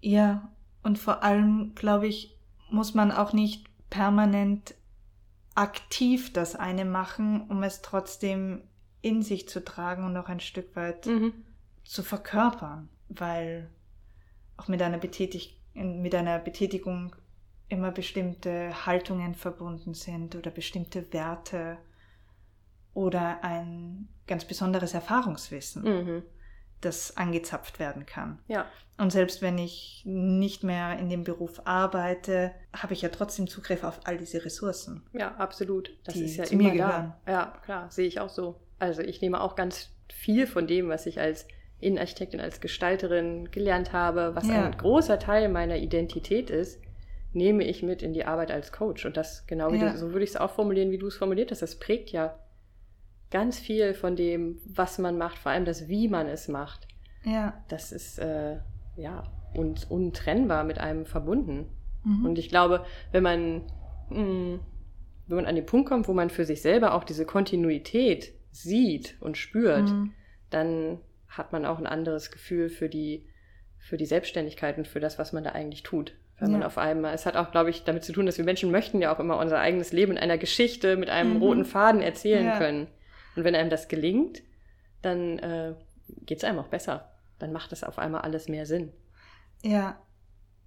[0.00, 0.50] Ja,
[0.82, 2.38] und vor allem, glaube ich,
[2.70, 4.74] muss man auch nicht permanent
[5.54, 8.62] aktiv das eine machen, um es trotzdem
[9.02, 11.32] in sich zu tragen und auch ein Stück weit Mhm.
[11.84, 13.68] zu verkörpern, weil
[14.60, 17.16] auch mit einer, Betätig mit einer Betätigung
[17.68, 21.78] immer bestimmte Haltungen verbunden sind oder bestimmte Werte
[22.92, 26.22] oder ein ganz besonderes Erfahrungswissen, Mhm.
[26.80, 28.40] das angezapft werden kann.
[28.48, 28.66] Ja.
[28.98, 33.84] Und selbst wenn ich nicht mehr in dem Beruf arbeite, habe ich ja trotzdem Zugriff
[33.84, 35.06] auf all diese Ressourcen.
[35.12, 35.90] Ja, absolut.
[36.04, 37.14] Das Die ist ja immer mir gehören.
[37.26, 37.32] da.
[37.32, 38.60] Ja, klar, sehe ich auch so.
[38.78, 41.46] Also ich nehme auch ganz viel von dem, was ich als
[41.80, 44.66] Innenarchitektin, als Gestalterin gelernt habe, was Ja.
[44.66, 46.80] ein großer Teil meiner Identität ist,
[47.32, 49.06] nehme ich mit in die Arbeit als Coach.
[49.06, 49.90] Und das genau wie Ja.
[49.92, 51.62] du, so würde ich es auch formulieren, wie du es formuliert hast.
[51.62, 52.38] Das prägt ja
[53.30, 56.88] ganz viel von dem, was man macht, vor allem das, wie man es macht.
[57.24, 57.62] Ja.
[57.68, 58.56] Das ist äh,
[58.96, 59.22] ja
[59.54, 61.66] un untrennbar mit einem verbunden.
[62.04, 62.24] Mhm.
[62.26, 63.62] Und ich glaube, wenn man,
[64.08, 64.58] mh,
[65.28, 69.16] wenn man an den Punkt kommt, wo man für sich selber auch diese Kontinuität sieht
[69.20, 70.12] und spürt, Mhm.
[70.50, 70.98] dann
[71.30, 73.26] hat man auch ein anderes Gefühl für die,
[73.78, 76.12] für die Selbstständigkeit und für das, was man da eigentlich tut.
[76.38, 76.66] Wenn man Ja.
[76.66, 79.14] auf einmal, es hat auch, glaube ich, damit zu tun, dass wir Menschen möchten ja
[79.14, 81.42] auch immer unser eigenes Leben in einer Geschichte mit einem Mhm.
[81.42, 82.58] roten Faden erzählen Ja.
[82.58, 82.88] können.
[83.36, 84.42] Und wenn einem das gelingt,
[85.02, 85.74] dann äh,
[86.26, 87.10] geht es einem auch besser.
[87.38, 88.92] Dann macht es auf einmal alles mehr Sinn.
[89.62, 90.00] Ja,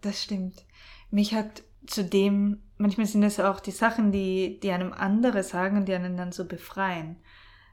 [0.01, 0.63] das stimmt.
[1.11, 5.87] Mich hat zudem, manchmal sind es auch die Sachen, die, die einem andere sagen und
[5.87, 7.17] die einen dann so befreien.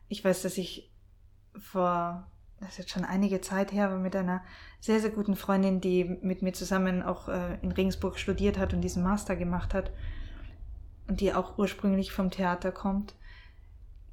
[0.09, 0.91] Ich weiß, dass ich
[1.59, 2.31] vor,
[2.61, 4.43] das ist jetzt schon einige Zeit her, war mit einer
[4.81, 8.83] sehr, sehr guten Freundin, die mit mir zusammen auch äh, in Regensburg studiert hat und
[8.83, 9.91] diesen Master gemacht hat
[11.09, 13.15] und die auch ursprünglich vom Theater kommt,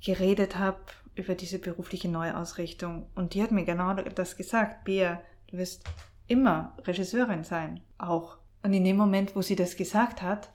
[0.02, 0.80] geredet habe
[1.16, 3.08] über diese berufliche Neuausrichtung.
[3.16, 5.84] Und die hat mir genau das gesagt, Bea, du wirst
[6.28, 8.38] immer Regisseurin sein, auch.
[8.64, 10.52] Und in dem Moment, wo sie das gesagt hat,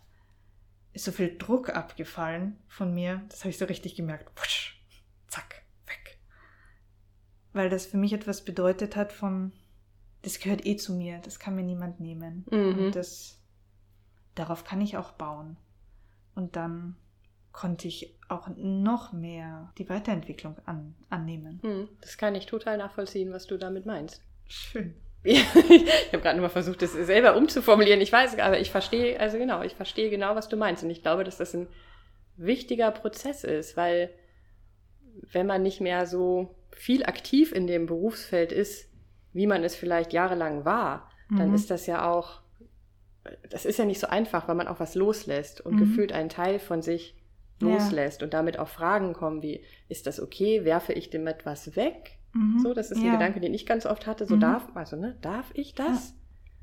[0.93, 3.22] ist so viel Druck abgefallen von mir.
[3.28, 4.30] Das habe ich so richtig gemerkt.
[4.40, 4.82] Wusch,
[5.28, 5.61] zack.
[7.53, 9.53] Weil das für mich etwas bedeutet hat von,
[10.22, 12.46] das gehört eh zu mir, das kann mir niemand nehmen.
[12.50, 12.78] Mhm.
[12.78, 13.38] Und das,
[14.34, 15.57] darauf kann ich auch bauen.
[16.34, 16.96] Und dann
[17.53, 21.61] konnte ich auch noch mehr die Weiterentwicklung an, annehmen.
[21.62, 24.22] Hm, Das kann ich total nachvollziehen, was du damit meinst.
[24.46, 24.94] Schön.
[25.22, 28.00] ich habe gerade nur mal versucht, das selber umzuformulieren.
[28.00, 30.82] Ich weiß, aber ich verstehe, also genau, ich verstehe genau, was du meinst.
[30.82, 31.68] Und ich glaube, dass das ein
[32.36, 34.11] wichtiger Prozess ist, weil
[35.30, 38.89] wenn man nicht mehr so viel aktiv in dem Berufsfeld ist,
[39.33, 41.55] wie man es vielleicht jahrelang war, dann Mhm.
[41.55, 42.43] ist das ja auch,
[43.51, 45.79] das ist ja nicht so einfach, weil man auch was loslässt und Mhm.
[45.79, 47.14] gefühlt einen Teil von sich
[47.61, 47.68] Ja.
[47.68, 52.18] loslässt und damit auch Fragen kommen wie, ist das okay, werfe ich dem etwas weg?
[52.35, 52.59] Mhm.
[52.59, 53.12] So, das ist ein Ja.
[53.12, 54.27] Gedanke, den ich ganz oft hatte.
[54.27, 54.41] So Mhm.
[54.41, 56.14] darf, also ne, darf ich das?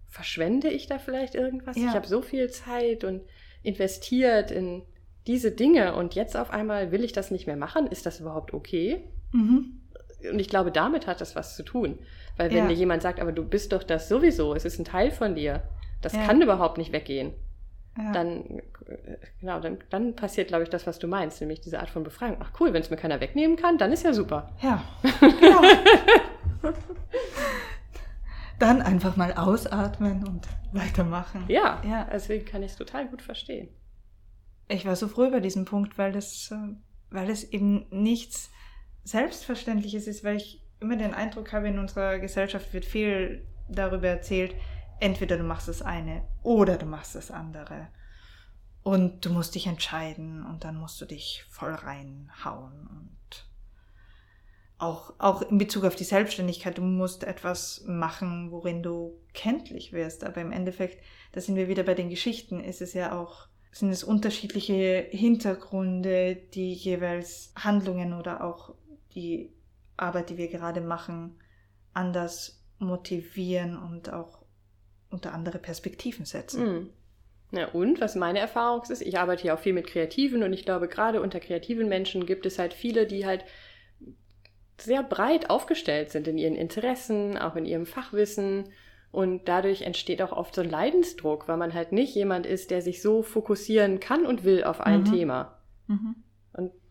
[0.07, 1.77] Verschwende ich da vielleicht irgendwas?
[1.77, 1.85] Ja.
[1.89, 3.21] Ich habe so viel Zeit und
[3.63, 4.83] investiert in
[5.27, 7.87] diese Dinge und jetzt auf einmal will ich das nicht mehr machen.
[7.87, 9.03] Ist das überhaupt okay?
[9.31, 9.79] Mhm.
[10.31, 11.99] Und ich glaube, damit hat das was zu tun.
[12.37, 12.67] Weil wenn Ja.
[12.67, 15.63] dir jemand sagt, aber du bist doch das sowieso, es ist ein Teil von dir,
[16.01, 16.25] das Ja.
[16.25, 17.33] kann überhaupt nicht weggehen,
[17.97, 18.11] Ja.
[18.11, 18.61] dann,
[19.39, 22.37] genau, dann, dann passiert, glaube ich, das, was du meinst, nämlich diese Art von Befreiung.
[22.39, 24.51] Ach cool, wenn es mir keiner wegnehmen kann, dann ist ja super.
[24.61, 24.83] Ja,
[25.19, 25.61] genau.
[28.59, 31.45] Dann einfach mal ausatmen und weitermachen.
[31.47, 32.07] Ja, Ja.
[32.11, 33.69] deswegen kann ich es total gut verstehen.
[34.67, 36.75] Ich war so froh über diesen Punkt, weil das, äh,
[37.09, 38.51] weil es eben nichts
[39.03, 44.55] Selbstverständliches ist, weil ich immer den Eindruck habe, in unserer Gesellschaft wird viel darüber erzählt,
[44.99, 47.87] entweder du machst das eine oder du machst das andere.
[48.81, 53.49] Und du musst dich entscheiden und dann musst du dich voll reinhauen und
[54.79, 60.23] auch, auch in Bezug auf die Selbstständigkeit, du musst etwas machen, worin du kenntlich wirst.
[60.23, 63.91] Aber im Endeffekt, da sind wir wieder bei den Geschichten, ist es ja auch, sind
[63.91, 68.73] es unterschiedliche Hintergründe, die jeweils Handlungen oder auch
[69.15, 69.51] die
[69.97, 71.35] Arbeit, die wir gerade machen,
[71.93, 74.39] anders motivieren und auch
[75.09, 76.63] unter andere Perspektiven setzen.
[76.63, 76.89] Mhm.
[77.51, 80.65] Ja, und was meine Erfahrung ist, ich arbeite ja auch viel mit Kreativen und ich
[80.65, 83.43] glaube, gerade unter kreativen Menschen gibt es halt viele, die halt
[84.77, 88.69] sehr breit aufgestellt sind in ihren Interessen, auch in ihrem Fachwissen.
[89.11, 92.83] Und dadurch entsteht auch oft so ein Leidensdruck, weil man halt nicht jemand ist, der
[92.83, 95.05] sich so fokussieren kann und will auf ein mhm.
[95.05, 95.59] Thema.
[95.87, 96.15] Mhm.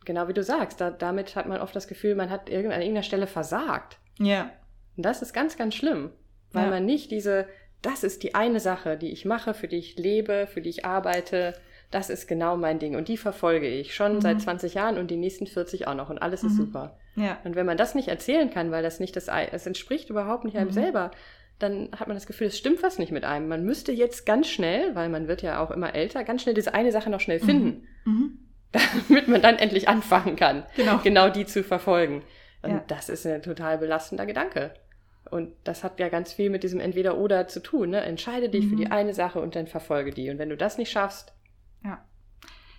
[0.09, 2.81] Genau wie du sagst, da, damit hat man oft das Gefühl, man hat irgend, an
[2.81, 3.99] irgendeiner Stelle versagt.
[4.19, 4.51] Ja.
[4.97, 6.09] Und das ist ganz, ganz schlimm,
[6.51, 6.71] weil ja.
[6.71, 7.47] man nicht diese,
[7.83, 10.87] das ist die eine Sache, die ich mache, für die ich lebe, für die ich
[10.87, 11.53] arbeite,
[11.91, 14.21] das ist genau mein Ding und die verfolge ich schon mhm.
[14.23, 16.57] seit 20 Jahren und die nächsten 40 auch noch und alles ist mhm.
[16.57, 16.97] super.
[17.15, 17.37] Ja.
[17.45, 20.57] Und wenn man das nicht erzählen kann, weil das nicht das, es entspricht überhaupt nicht
[20.57, 20.73] einem mhm.
[20.73, 21.11] selber,
[21.59, 23.47] dann hat man das Gefühl, es stimmt was nicht mit einem.
[23.49, 26.73] Man müsste jetzt ganz schnell, weil man wird ja auch immer älter, ganz schnell diese
[26.73, 28.39] eine Sache noch schnell finden, mhm.
[28.75, 28.79] Mhm.
[29.09, 32.23] damit man dann endlich anfangen kann, genau, genau die zu verfolgen.
[32.63, 32.85] Und Ja.
[32.89, 34.75] das ist ein total belastender Gedanke.
[35.31, 37.91] Und das hat ja ganz viel mit diesem Entweder-Oder zu tun.
[37.91, 38.01] Ne?
[38.01, 38.79] Entscheide dich für Mhm.
[38.79, 40.31] die eine Sache und dann verfolge die.
[40.31, 41.33] Und wenn du das nicht schaffst,
[41.85, 42.05] Ja.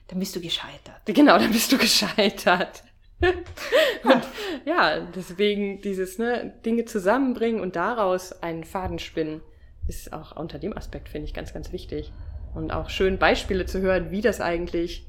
[0.08, 1.02] Dann bist du gescheitert.
[1.06, 2.84] Genau, dann bist du gescheitert.
[3.22, 4.24] und
[4.66, 9.42] ja, deswegen dieses ne, Dinge zusammenbringen und daraus einen Faden spinnen,
[9.88, 12.12] ist auch unter dem Aspekt, finde ich, ganz, ganz wichtig.
[12.56, 15.06] Und auch schön Beispiele zu hören, wie das eigentlich,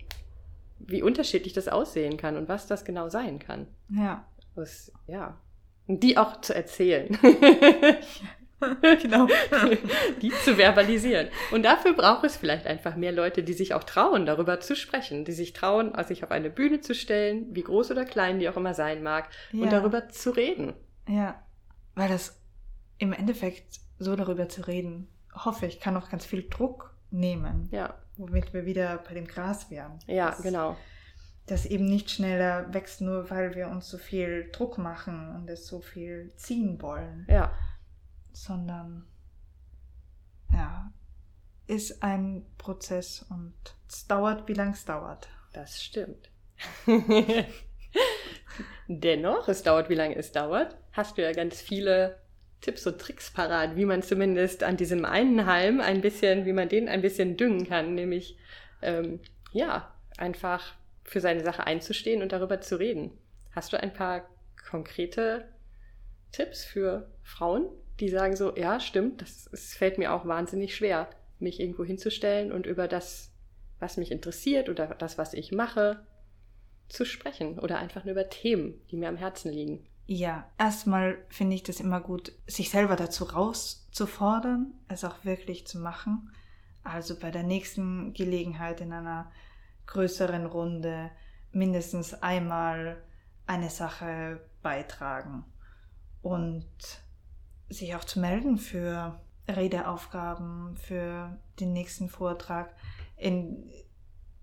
[0.86, 3.66] wie unterschiedlich das aussehen kann und was das genau sein kann.
[3.88, 4.24] Ja.
[4.54, 5.38] Das, ja.
[5.86, 7.16] Und die auch zu erzählen.
[9.02, 9.26] genau.
[10.22, 11.28] die zu verbalisieren.
[11.52, 15.24] Und dafür braucht es vielleicht einfach mehr Leute, die sich auch trauen, darüber zu sprechen,
[15.24, 18.56] die sich trauen, sich auf eine Bühne zu stellen, wie groß oder klein die auch
[18.56, 19.62] immer sein mag, Ja.
[19.62, 20.74] und darüber zu reden.
[21.08, 21.42] Ja.
[21.94, 22.40] Weil das
[22.98, 27.68] im Endeffekt so darüber zu reden, hoffe ich, kann auch ganz viel Druck nehmen.
[27.72, 29.98] Ja, Womit wir wieder bei dem Gras wären.
[30.06, 30.76] ja, das, genau.
[31.46, 35.66] Das eben nicht schneller wächst, nur weil wir uns so viel Druck machen und es
[35.66, 37.26] so viel ziehen wollen.
[37.30, 37.52] Ja,
[38.32, 39.06] sondern
[40.52, 40.92] ja,
[41.66, 43.54] ist ein Prozess und
[43.88, 45.28] es dauert, wie lang es dauert.
[45.52, 46.30] das stimmt.
[48.88, 52.20] Dennoch, es dauert, wie lange es dauert, hast du ja ganz viele
[52.60, 56.68] Tipps und Tricks parat, wie man zumindest an diesem einen Halm ein bisschen, wie man
[56.68, 58.36] den ein bisschen düngen kann, nämlich
[58.82, 59.20] ähm,
[59.52, 63.12] ja, einfach für seine Sache einzustehen und darüber zu reden.
[63.52, 64.28] Hast du ein paar
[64.68, 65.48] konkrete
[66.32, 67.66] Tipps für Frauen,
[67.98, 71.08] die sagen so, ja, stimmt, das, es fällt mir auch wahnsinnig schwer,
[71.38, 73.32] mich irgendwo hinzustellen und über das,
[73.78, 76.04] was mich interessiert oder das, was ich mache,
[76.88, 79.86] zu sprechen oder einfach nur über Themen, die mir am Herzen liegen.
[80.12, 85.78] Ja, erstmal finde ich das immer gut, sich selber dazu rauszufordern, es auch wirklich zu
[85.78, 86.32] machen.
[86.82, 89.30] Also bei der nächsten Gelegenheit in einer
[89.86, 91.12] größeren Runde
[91.52, 93.00] mindestens einmal
[93.46, 95.44] eine Sache beitragen
[96.22, 96.66] und
[97.68, 102.74] sich auch zu melden für Redeaufgaben, für den nächsten Vortrag.
[103.16, 103.70] In,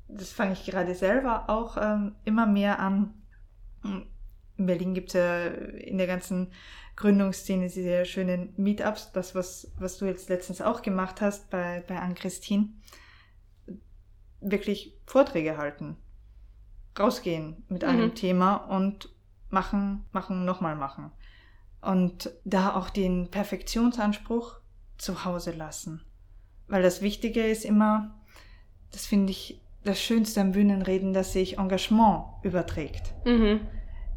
[0.07, 3.21] das fange ich gerade selber auch ähm, immer mehr an.
[4.57, 6.51] In Berlin gibt es ja in der ganzen
[6.95, 11.99] Gründungsszene diese schönen Meetups, das, was, was du jetzt letztens auch gemacht hast bei, bei
[11.99, 12.69] Ann-Christine.
[14.41, 15.97] Wirklich Vorträge halten,
[16.97, 18.15] rausgehen mit einem Mhm.
[18.15, 19.09] Thema und
[19.49, 21.11] machen, machen, nochmal machen.
[21.81, 24.59] Und da auch den Perfektionsanspruch
[24.97, 26.01] zu Hause lassen.
[26.67, 28.19] Weil das Wichtige ist immer,
[28.91, 33.13] das finde ich das Schönste am Bühnenreden, dass sich Engagement überträgt.
[33.25, 33.61] Mhm.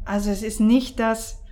[0.05, 1.43] Also es ist nicht das,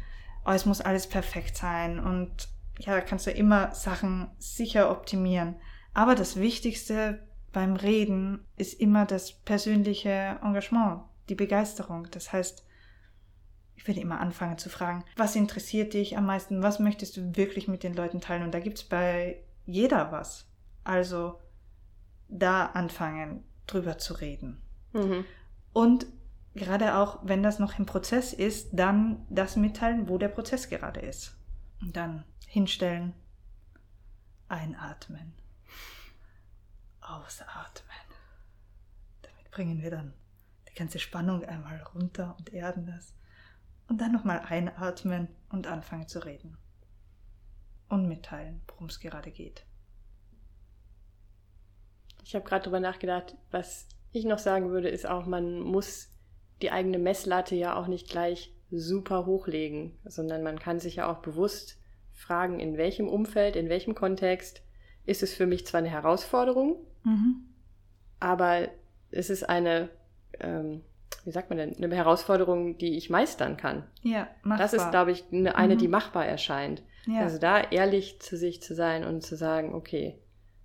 [0.46, 5.56] oh, es muss alles perfekt sein und ja, da kannst du immer Sachen sicher optimieren.
[5.94, 12.08] Aber das Wichtigste beim Reden ist immer das persönliche Engagement, die Begeisterung.
[12.12, 12.66] Das heißt,
[13.76, 17.68] ich würde immer anfangen zu fragen, was interessiert dich am meisten, was möchtest du wirklich
[17.68, 18.44] mit den Leuten teilen?
[18.44, 20.48] Und da gibt's bei jeder was.
[20.84, 21.40] Also
[22.28, 24.62] da anfangen, drüber zu reden.
[24.94, 25.26] Mhm.
[25.74, 26.08] Und
[26.56, 31.00] gerade auch, wenn das noch im Prozess ist, dann das mitteilen, wo der Prozess gerade
[31.00, 31.36] ist.
[31.82, 33.14] Und dann hinstellen,
[34.48, 35.34] einatmen,
[37.02, 37.96] ausatmen.
[39.22, 40.14] Damit bringen wir dann
[40.70, 43.14] die ganze Spannung einmal runter und erden das.
[43.88, 46.58] Und dann nochmal einatmen und anfangen zu reden.
[47.88, 49.66] Und mitteilen, worum es gerade geht.
[52.24, 56.09] Ich habe gerade drüber nachgedacht, was ich noch sagen würde, ist auch, man muss
[56.62, 61.20] die eigene Messlatte ja auch nicht gleich super hochlegen, sondern man kann sich ja auch
[61.20, 61.78] bewusst
[62.14, 64.62] fragen, in welchem Umfeld, in welchem Kontext
[65.06, 66.76] ist es für mich zwar eine Herausforderung,
[68.20, 68.68] aber
[69.12, 69.90] es ist eine,
[70.40, 70.82] ähm,
[71.26, 73.84] wie sagt man denn, eine Herausforderung, die ich meistern kann.
[74.04, 74.58] Ja, machbar.
[74.58, 75.80] Das ist, glaube ich, eine, eine Mhm.
[75.80, 76.84] die machbar erscheint.
[77.08, 77.22] ja.
[77.22, 80.20] Also da ehrlich zu sich zu sein und zu sagen, okay,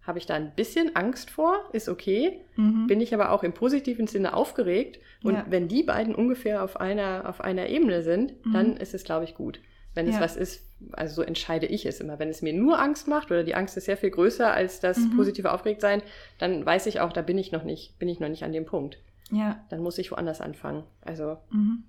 [0.06, 2.40] habe ich da ein bisschen Angst vor, ist okay.
[2.56, 2.86] Mhm.
[2.86, 4.98] Bin ich aber auch im positiven Sinne aufgeregt.
[5.22, 5.46] Und Ja.
[5.48, 8.52] wenn die beiden ungefähr auf einer, auf einer Ebene sind, Mhm.
[8.52, 9.60] dann ist es, glaube ich, gut.
[9.94, 10.20] Wenn es Ja.
[10.20, 12.18] was ist, also so entscheide ich es immer.
[12.18, 14.98] Wenn es mir nur Angst macht oder die Angst ist sehr viel größer als das
[14.98, 15.16] Mhm.
[15.16, 16.02] positive Aufgeregtsein,
[16.38, 18.66] dann weiß ich auch, da bin ich noch nicht, bin ich noch nicht an dem
[18.66, 18.98] Punkt.
[19.30, 19.64] Ja.
[19.70, 20.82] Dann muss ich woanders anfangen.
[21.00, 21.84] Also, Mhm.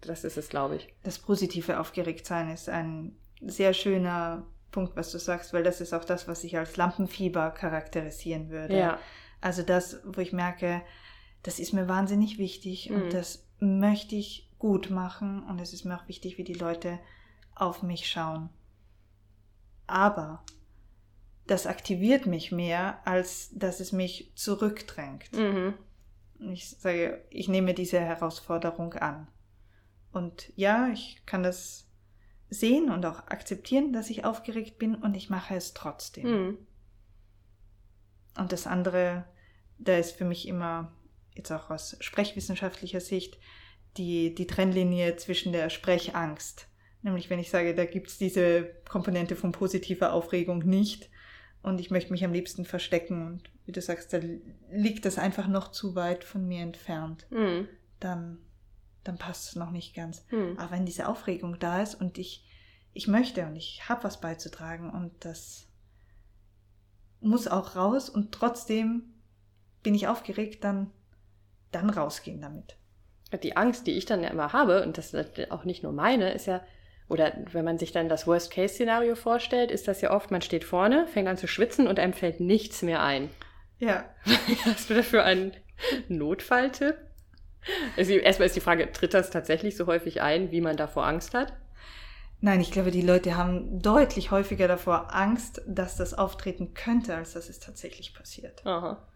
[0.00, 0.88] das ist es, glaube ich.
[1.02, 6.04] Das positive Aufgeregtsein ist ein sehr schöner Punkt, was du sagst, weil das ist auch
[6.04, 8.76] das, was ich als Lampenfieber charakterisieren würde.
[8.76, 8.98] Ja.
[9.40, 10.82] Also das, wo ich merke,
[11.42, 12.96] das ist mir wahnsinnig wichtig Mhm.
[13.02, 16.98] und das möchte ich gut machen und es ist mir auch wichtig, wie die Leute
[17.54, 18.50] auf mich schauen.
[19.86, 20.42] Aber
[21.46, 25.32] das aktiviert mich mehr, als dass es mich zurückdrängt.
[25.32, 25.74] Mhm.
[26.52, 29.28] Ich sage, ich nehme diese Herausforderung an.
[30.12, 31.87] Und ja, ich kann das
[32.50, 36.26] sehen und auch akzeptieren, dass ich aufgeregt bin und ich mache es trotzdem.
[36.26, 36.58] Mhm.
[38.38, 39.24] Und das andere,
[39.78, 40.92] da ist für mich immer,
[41.34, 43.38] jetzt auch aus sprechwissenschaftlicher Sicht,
[43.96, 46.68] die, die Trennlinie zwischen der Sprechangst.
[47.02, 51.10] Nämlich wenn ich sage, da gibt es diese Komponente von positiver Aufregung nicht
[51.62, 54.20] und ich möchte mich am liebsten verstecken und wie du sagst, da
[54.70, 57.68] liegt das einfach noch zu weit von mir entfernt, Mhm.
[58.00, 58.38] dann,
[59.08, 60.24] dann passt es noch nicht ganz.
[60.30, 60.58] Mhm.
[60.58, 62.44] Aber wenn diese Aufregung da ist und ich,
[62.92, 65.66] ich möchte und ich habe was beizutragen und das
[67.20, 69.14] muss auch raus und trotzdem
[69.82, 70.90] bin ich aufgeregt, dann,
[71.72, 72.76] dann rausgehen damit.
[73.42, 76.32] Die Angst, die ich dann ja immer habe, und das ist auch nicht nur meine,
[76.32, 76.62] ist ja,
[77.08, 81.06] oder wenn man sich dann das Worst-Case-Szenario vorstellt, ist das ja oft, man steht vorne,
[81.06, 83.30] fängt an zu schwitzen und einem fällt nichts mehr ein.
[83.78, 84.04] Ja,
[84.64, 85.52] Hast du dafür einen
[86.08, 86.96] Notfalltipp?
[87.96, 91.34] Also erstmal ist die Frage, tritt das tatsächlich so häufig ein, wie man davor Angst
[91.34, 91.52] hat?
[92.40, 97.32] nein, ich glaube, die Leute haben deutlich häufiger davor Angst, dass das auftreten könnte, als
[97.32, 98.64] dass es tatsächlich passiert.
[98.66, 99.06] Aha.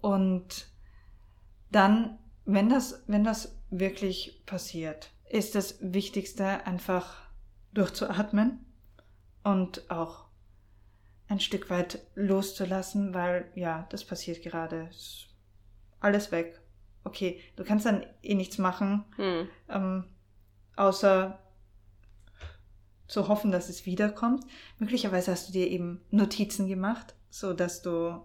[0.00, 0.68] Und
[1.70, 7.28] dann, wenn das, wenn das wirklich passiert, ist das Wichtigste einfach
[7.74, 8.64] durchzuatmen
[9.44, 10.26] und auch
[11.28, 14.88] ein Stück weit loszulassen, weil ja, das passiert gerade.
[14.90, 15.28] Ist
[16.00, 16.58] Alles weg.
[17.04, 19.48] Okay, du kannst dann eh nichts machen, Hm.
[19.68, 20.04] ähm,
[20.76, 21.38] außer
[23.06, 24.44] zu hoffen, dass es wiederkommt.
[24.78, 28.20] Möglicherweise hast du dir eben Notizen gemacht, so dass du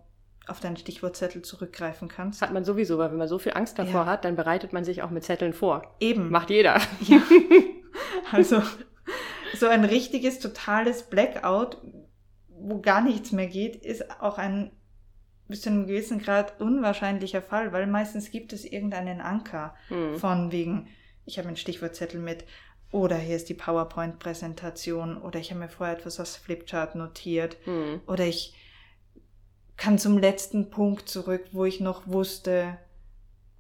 [0.47, 2.41] auf deinen Stichwortzettel zurückgreifen kannst.
[2.41, 4.05] Hat man sowieso, weil wenn man so viel Angst davor Ja.
[4.07, 5.95] hat, dann bereitet man sich auch mit Zetteln vor.
[6.01, 6.29] Eben.
[6.29, 6.79] Macht jeder.
[7.01, 7.21] Ja.
[8.31, 8.61] Also
[9.55, 11.77] so ein richtiges, totales Blackout,
[12.47, 14.71] wo gar nichts mehr geht, ist auch ein
[15.47, 20.15] bis zu einem gewissen Grad unwahrscheinlicher Fall, weil meistens gibt es irgendeinen Anker Hm.
[20.17, 20.87] von wegen,
[21.25, 22.45] ich habe einen Stichwortzettel mit
[22.91, 28.01] oder hier ist die PowerPoint-Präsentation oder ich habe mir vorher etwas aus Flipchart notiert Hm.
[28.07, 28.55] oder ich
[29.77, 32.77] kann zum letzten Punkt zurück, wo ich noch wusste,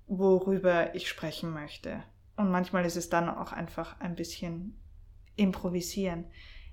[0.07, 2.03] worüber ich sprechen möchte.
[2.37, 4.79] Und manchmal ist es dann auch einfach ein bisschen
[5.35, 6.25] improvisieren.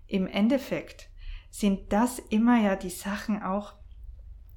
[0.06, 1.08] Im Endeffekt
[1.50, 3.72] sind das immer ja die Sachen auch,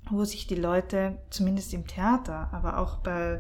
[0.10, 3.40] wo sich die Leute, zumindest im Theater, aber auch bei,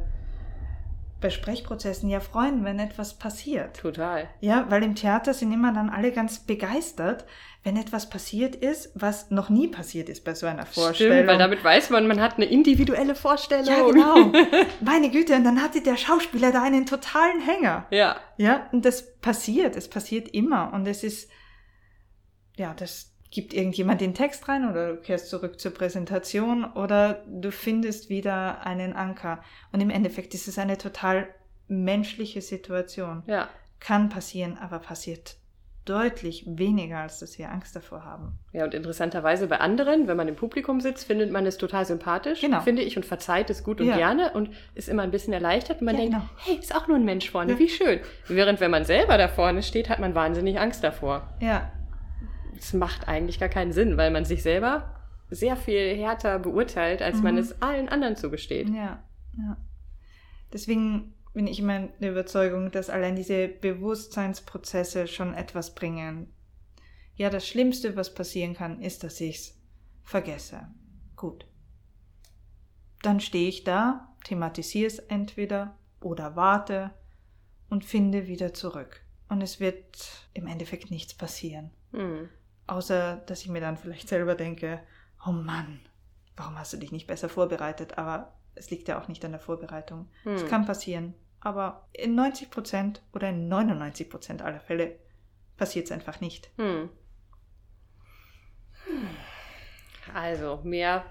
[1.19, 3.77] bei Sprechprozessen ja freuen, wenn etwas passiert.
[3.77, 4.27] Total.
[4.39, 7.25] Ja, weil im Theater sind immer dann alle ganz begeistert,
[7.63, 11.13] wenn etwas passiert ist, was noch nie passiert ist bei so einer Vorstellung.
[11.15, 13.67] Stimmt, weil damit weiß man, man hat eine individuelle Vorstellung.
[13.67, 14.31] ja, genau.
[14.81, 17.87] Meine Güte, und dann hatte der Schauspieler da einen totalen Hänger.
[17.89, 18.17] ja.
[18.35, 20.73] Ja, und das passiert, es passiert immer.
[20.73, 21.29] Und es ist,
[22.57, 27.51] ja, das gibt irgendjemand den Text rein oder du kehrst zurück zur Präsentation oder du
[27.51, 29.43] findest wieder einen Anker.
[29.71, 31.27] Und im Endeffekt ist es eine total
[31.67, 33.23] menschliche Situation.
[33.25, 33.49] Ja.
[33.79, 35.37] Kann passieren, aber passiert
[35.85, 38.37] deutlich weniger, als dass wir Angst davor haben.
[38.53, 42.39] Ja, und interessanterweise bei anderen, wenn man im Publikum sitzt, findet man es total sympathisch,
[42.39, 42.61] Genau.
[42.61, 43.97] finde ich, und verzeiht es gut und Ja.
[43.97, 46.29] gerne und ist immer ein bisschen erleichtert und man Ja, denkt, genau.
[46.45, 47.59] hey, ist auch nur ein Mensch vorne, Ja.
[47.59, 47.99] wie schön.
[48.29, 51.27] Während wenn man selber da vorne steht, hat man wahnsinnig Angst davor.
[51.41, 51.69] Ja,
[52.57, 54.95] Es macht eigentlich gar keinen Sinn, weil man sich selber
[55.29, 57.39] sehr viel härter beurteilt, als man Mhm.
[57.41, 58.69] es allen anderen zugesteht.
[58.69, 59.03] ja,
[59.37, 59.57] ja.
[60.51, 66.31] Deswegen bin ich immer der Überzeugung, dass allein diese Bewusstseinsprozesse schon etwas bringen.
[67.15, 69.59] Ja, das Schlimmste, was passieren kann, ist, dass ich's
[70.03, 70.67] vergesse.
[71.15, 71.47] Gut.
[73.01, 76.91] Dann stehe ich da, thematisiere es entweder oder warte
[77.69, 79.01] und finde wieder zurück.
[79.29, 81.71] Und es wird im Endeffekt nichts passieren.
[81.91, 82.29] Hm.
[82.73, 84.79] Außer, dass ich mir dann vielleicht selber denke,
[85.27, 85.79] oh Mann,
[86.35, 87.99] warum hast du dich nicht besser vorbereitet?
[87.99, 90.09] Aber es liegt ja auch nicht an der Vorbereitung.
[90.25, 90.49] Es Hm.
[90.49, 91.13] kann passieren.
[91.39, 94.95] Aber in 90% oder in 99% aller Fälle
[95.55, 96.49] passiert es einfach nicht.
[96.57, 96.89] Hm.
[100.15, 101.05] Also, mehr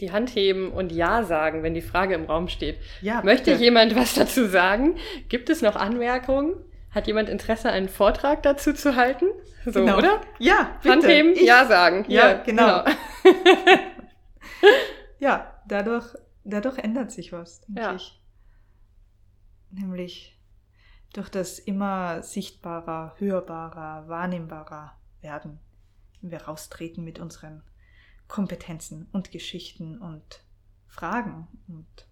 [0.00, 2.78] die Hand heben und Ja sagen, wenn die Frage im Raum steht.
[3.00, 4.96] Ja, Möchte jemand was dazu sagen?
[5.30, 6.54] Gibt es noch Anmerkungen?
[6.90, 9.26] Hat jemand Interesse, einen Vortrag dazu zu halten?
[9.64, 9.98] So, Genau.
[9.98, 10.20] oder?
[10.38, 10.92] Ja, bitte.
[10.94, 12.04] Hand heben, Ich- Ja sagen.
[12.08, 12.84] Ja, genau.
[12.84, 12.96] genau.
[15.18, 16.14] Ja, dadurch,
[16.44, 17.94] dadurch ändert sich was, denke Ja.
[17.94, 18.20] ich.
[19.70, 20.38] Nämlich
[21.12, 25.60] durch das immer sichtbarer, hörbarer, wahrnehmbarer werden,
[26.20, 27.62] wenn wir raustreten mit unseren
[28.28, 30.42] Kompetenzen und Geschichten und
[30.86, 32.06] Fragen und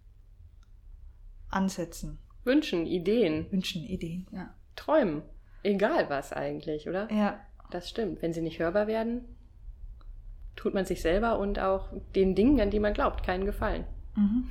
[1.49, 4.27] Ansätzen, Wünschen, Ideen, Wünschen, Ideen.
[4.33, 4.55] Ja.
[4.79, 5.23] Träumen.
[5.63, 7.09] Egal was eigentlich, oder?
[7.13, 8.23] Ja, Das stimmt.
[8.23, 9.25] Wenn sie nicht hörbar werden,
[10.57, 13.85] tut man sich selber und auch den Dingen, an die man glaubt, keinen Gefallen.
[14.17, 14.49] mhm.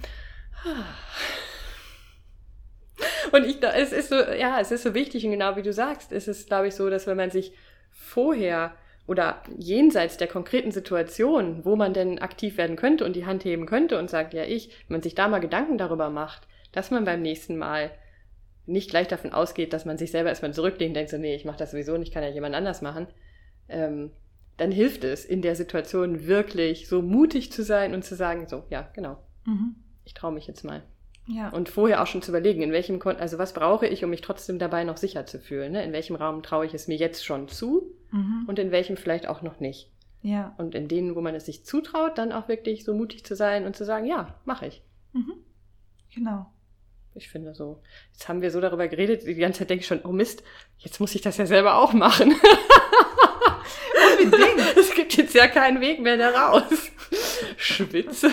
[3.32, 5.74] Und ich, da- es ist so, ja, es ist so wichtig und genau wie du
[5.74, 7.54] sagst, ist es, glaube ich, so, dass wenn man sich
[7.92, 8.74] vorher
[9.06, 13.66] oder jenseits der konkreten Situation, wo man denn aktiv werden könnte und die Hand heben
[13.66, 17.06] könnte und sagt, ja, ich, wenn man sich da mal Gedanken darüber macht, dass man
[17.06, 17.92] beim nächsten Mal
[18.68, 21.46] nicht gleich davon ausgeht, dass man sich selber erstmal zurücklehnt und denkt so, nee, ich
[21.46, 23.08] mache das sowieso nicht, kann ja jemand anders machen,
[23.70, 24.12] ähm,
[24.58, 28.64] dann hilft es in der Situation wirklich so mutig zu sein und zu sagen, so,
[28.70, 29.76] ja, genau, Mhm.
[30.04, 30.84] ich traue mich jetzt mal.
[31.28, 31.50] Ja.
[31.50, 34.22] Und vorher auch schon zu überlegen, in welchem Kon also was brauche ich, um mich
[34.22, 35.74] trotzdem dabei noch sicher zu fühlen.
[35.74, 35.84] Ne?
[35.84, 38.46] In welchem Raum traue ich es mir jetzt schon zu mhm.
[38.48, 39.92] und in welchem vielleicht auch noch nicht.
[40.22, 40.56] ja.
[40.58, 43.66] Und in denen, wo man es sich zutraut, dann auch wirklich so mutig zu sein
[43.66, 44.84] und zu sagen, ja, mache ich.
[45.14, 45.34] Mhm.
[46.16, 46.46] Genau.
[47.18, 47.82] Ich finde so.
[48.14, 50.44] Jetzt haben wir so darüber geredet, die ganze Zeit denke ich schon, oh Mist,
[50.78, 52.36] jetzt muss ich das ja selber auch machen.
[54.24, 54.58] Unbedingt.
[54.78, 56.64] Es gibt jetzt ja keinen Weg mehr da raus.
[57.58, 58.32] Schwitze.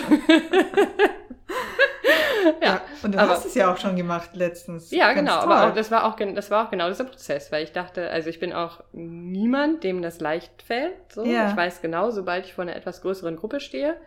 [2.61, 4.91] Ja, und du aber- hast es ja auch schon gemacht letztens.
[4.91, 5.41] Ja, Ganz genau.
[5.43, 5.51] toll.
[5.53, 8.29] Aber auch, das war auch, das war auch genau dieser Prozess, weil ich dachte, also
[8.29, 10.93] ich bin auch niemand, dem das leicht fällt.
[11.11, 11.23] So.
[11.25, 11.49] Ja.
[11.49, 13.97] Ich weiß genau, sobald ich vor einer etwas größeren Gruppe stehe,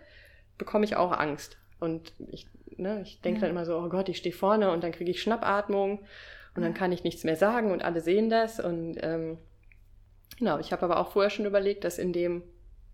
[0.56, 1.56] bekomme ich auch Angst.
[1.80, 2.46] Und ich,
[2.78, 3.46] ne, ich denke Ja.
[3.46, 6.00] dann immer so, oh Gott, ich stehe vorne und dann kriege ich Schnappatmung
[6.56, 8.58] und dann kann ich nichts mehr sagen und alle sehen das.
[8.60, 9.38] Und ähm,
[10.38, 12.42] genau, ich habe aber auch vorher schon überlegt, dass in dem,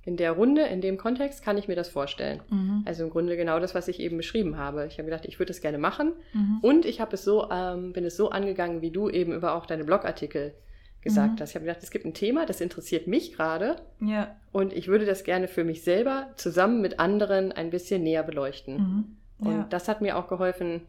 [0.04, 2.40] in der Runde, in dem Kontext kann ich mir das vorstellen.
[2.50, 2.82] Mhm.
[2.84, 4.86] Also im Grunde genau das, was ich eben beschrieben habe.
[4.86, 6.12] Ich habe gedacht, ich würde das gerne machen.
[6.34, 6.58] Mhm.
[6.60, 9.64] Und ich habe es so, ähm, bin es so angegangen, wie du eben über auch
[9.66, 10.52] deine Blogartikel
[11.00, 11.40] gesagt Mhm.
[11.40, 11.50] hast.
[11.50, 14.36] Ich habe gedacht, es gibt ein Thema, das interessiert mich gerade Ja.
[14.52, 19.18] und ich würde das gerne für mich selber zusammen mit anderen ein bisschen näher beleuchten.
[19.44, 19.66] Und Ja.
[19.70, 20.82] das hat mir auch geholfen,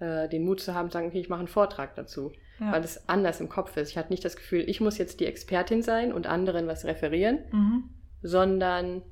[0.00, 2.72] äh, den Mut zu haben, zu sagen, okay, ich mache einen Vortrag dazu, ja.
[2.72, 3.90] weil es anders im Kopf ist.
[3.90, 7.38] Ich hatte nicht das Gefühl, ich muss jetzt die Expertin sein und anderen was referieren,
[7.52, 7.84] Mhm.
[8.22, 9.02] sondern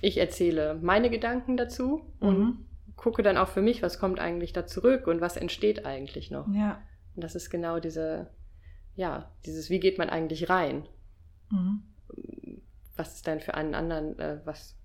[0.00, 2.66] ich erzähle meine Gedanken dazu und Mhm.
[2.96, 6.46] gucke dann auch für mich, was kommt eigentlich da zurück und was entsteht eigentlich noch.
[6.52, 6.82] Ja.
[7.14, 8.28] Und das ist genau diese,
[8.96, 10.86] ja, dieses, wie geht man eigentlich rein?
[11.50, 11.82] Mhm.
[12.96, 14.76] Was ist dann für einen anderen, äh, was,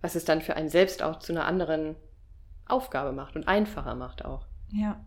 [0.00, 1.96] was es dann für einen selbst auch zu einer anderen
[2.72, 4.46] Aufgabe macht und einfacher macht auch.
[4.68, 5.04] Ja.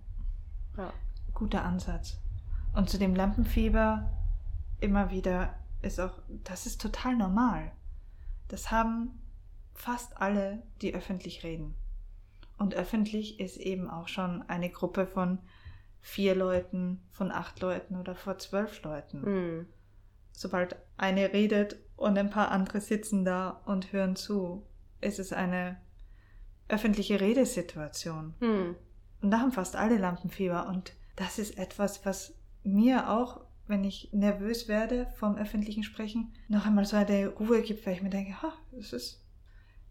[0.78, 0.94] Ja.
[1.34, 2.20] Guter Ansatz.
[2.74, 4.10] Und zu dem Lampenfieber
[4.80, 7.72] immer wieder ist auch, das ist total normal.
[8.48, 9.22] Das haben
[9.74, 11.76] fast alle, die öffentlich reden.
[12.58, 15.40] Und öffentlich ist eben auch schon eine Gruppe von
[16.02, 19.24] vier Leuten, von acht Leuten oder vor zwölf Leuten.
[19.24, 19.68] Hm.
[20.32, 24.66] Sobald eine redet und ein paar andere sitzen da und hören zu,
[25.02, 25.78] ist es eine
[26.68, 28.34] öffentliche Redesituation.
[28.40, 28.76] Hm.
[29.22, 30.68] Und da haben fast alle Lampenfieber.
[30.68, 32.34] Und das ist etwas, was
[32.64, 37.86] mir auch, wenn ich nervös werde vom öffentlichen Sprechen, noch einmal so eine Ruhe gibt,
[37.86, 39.20] weil ich mir denke, ha, es ist.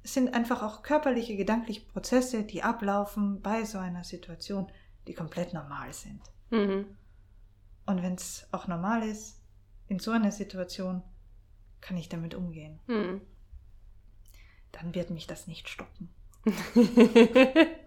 [0.05, 4.70] Es sind einfach auch körperliche, gedankliche Prozesse, die ablaufen bei so einer Situation,
[5.07, 6.20] die komplett normal sind.
[6.51, 6.87] Mhm.
[7.87, 9.41] Und wenn es auch normal ist,
[9.87, 11.03] in so einer Situation,
[11.81, 12.81] kann ich damit umgehen.
[12.87, 13.20] Hm.
[14.70, 16.09] Dann wird mich das nicht stoppen.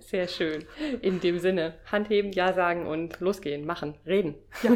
[0.00, 0.64] Sehr schön.
[1.02, 4.34] In dem Sinne, Hand heben, Ja sagen und losgehen, machen, reden.
[4.64, 4.72] Ja,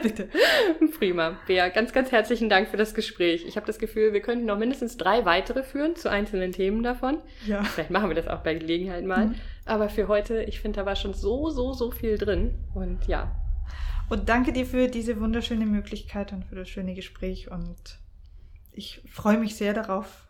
[0.00, 0.28] bitte.
[0.98, 1.38] Prima.
[1.48, 3.44] Bea, ganz, ganz herzlichen Dank für das Gespräch.
[3.48, 7.18] Ich habe das Gefühl, wir könnten noch mindestens drei weitere führen zu einzelnen Themen davon.
[7.46, 7.64] Ja.
[7.64, 9.26] Vielleicht machen wir das auch bei Gelegenheit mal.
[9.26, 9.34] Mhm.
[9.64, 12.54] Aber für heute, ich finde, da war schon so, so, so viel drin.
[12.74, 13.34] Und ja,
[14.08, 17.50] Und danke dir für diese wunderschöne Möglichkeit und für das schöne Gespräch.
[17.50, 17.98] Und
[18.72, 20.28] ich freue mich sehr darauf,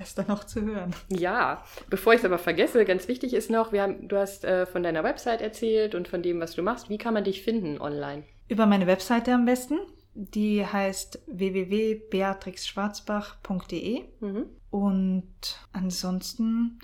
[0.00, 0.94] es dann noch zu hören.
[1.08, 1.62] ja.
[1.88, 4.82] Bevor ich es aber vergesse, ganz wichtig ist noch, wir haben, du hast äh, von
[4.82, 6.88] deiner Website erzählt und von dem, was du machst.
[6.88, 8.24] Wie kann man dich finden online?
[8.48, 9.78] Über meine Webseite am besten.
[10.14, 14.04] Die heißt www.beatrixschwarzbach.de.
[14.20, 14.46] Mhm.
[14.70, 16.78] Und ansonsten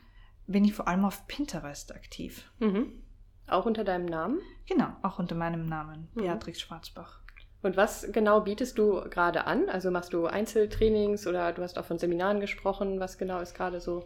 [0.47, 2.51] bin ich vor allem auf Pinterest aktiv.
[2.59, 2.93] Mhm.
[3.49, 4.39] Auch unter deinem Namen?
[4.69, 6.21] Genau, auch unter meinem Namen, Mhm.
[6.23, 7.21] Beatrix Schwarzbach.
[7.63, 9.69] Und was genau bietest du gerade an?
[9.69, 13.01] Also machst du Einzeltrainings oder du hast auch von Seminaren gesprochen.
[13.01, 14.05] Was genau ist gerade so?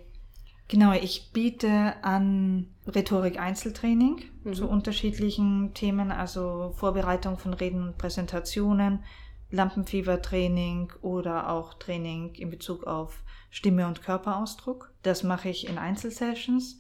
[0.69, 4.55] Genau, ich biete an Rhetorik-Einzeltraining mhm.
[4.55, 9.03] zu unterschiedlichen Themen, also Vorbereitung von Reden und Präsentationen,
[9.51, 14.93] Lampenfiebertraining oder auch Training in Bezug auf Stimme und Körperausdruck.
[15.03, 16.79] Das mache ich in Einzelsessions.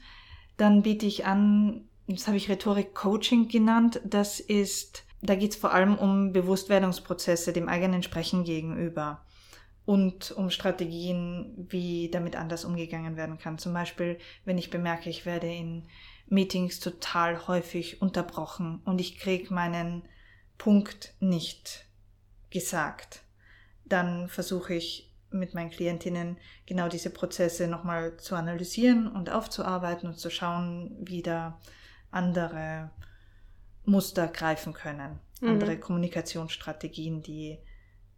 [0.57, 4.01] Dann biete ich an, das habe ich Rhetorik-Coaching genannt.
[4.05, 9.25] Das ist, da geht es vor allem um Bewusstwerdungsprozesse dem eigenen Sprechen gegenüber
[9.85, 13.59] und um Strategien, wie damit anders umgegangen werden kann.
[13.59, 15.87] Zum Beispiel, wenn ich bemerke, ich werde in
[16.27, 20.03] Meetings total häufig unterbrochen und ich kriege meinen
[20.59, 21.87] Punkt nicht
[22.51, 23.25] gesagt,
[23.85, 30.19] dann versuche ich mit meinen Klientinnen genau diese Prozesse nochmal zu analysieren und aufzuarbeiten und
[30.19, 31.61] zu schauen, wie da
[32.11, 32.91] andere
[33.91, 35.49] Muster greifen können, mhm.
[35.49, 37.59] andere Kommunikationsstrategien, die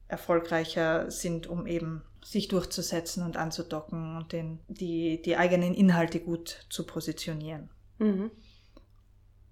[0.08, 6.66] erfolgreicher sind, um eben sich durchzusetzen und anzudocken und den, die, die eigenen Inhalte gut
[6.68, 7.70] zu positionieren.
[7.98, 8.30] Mhm.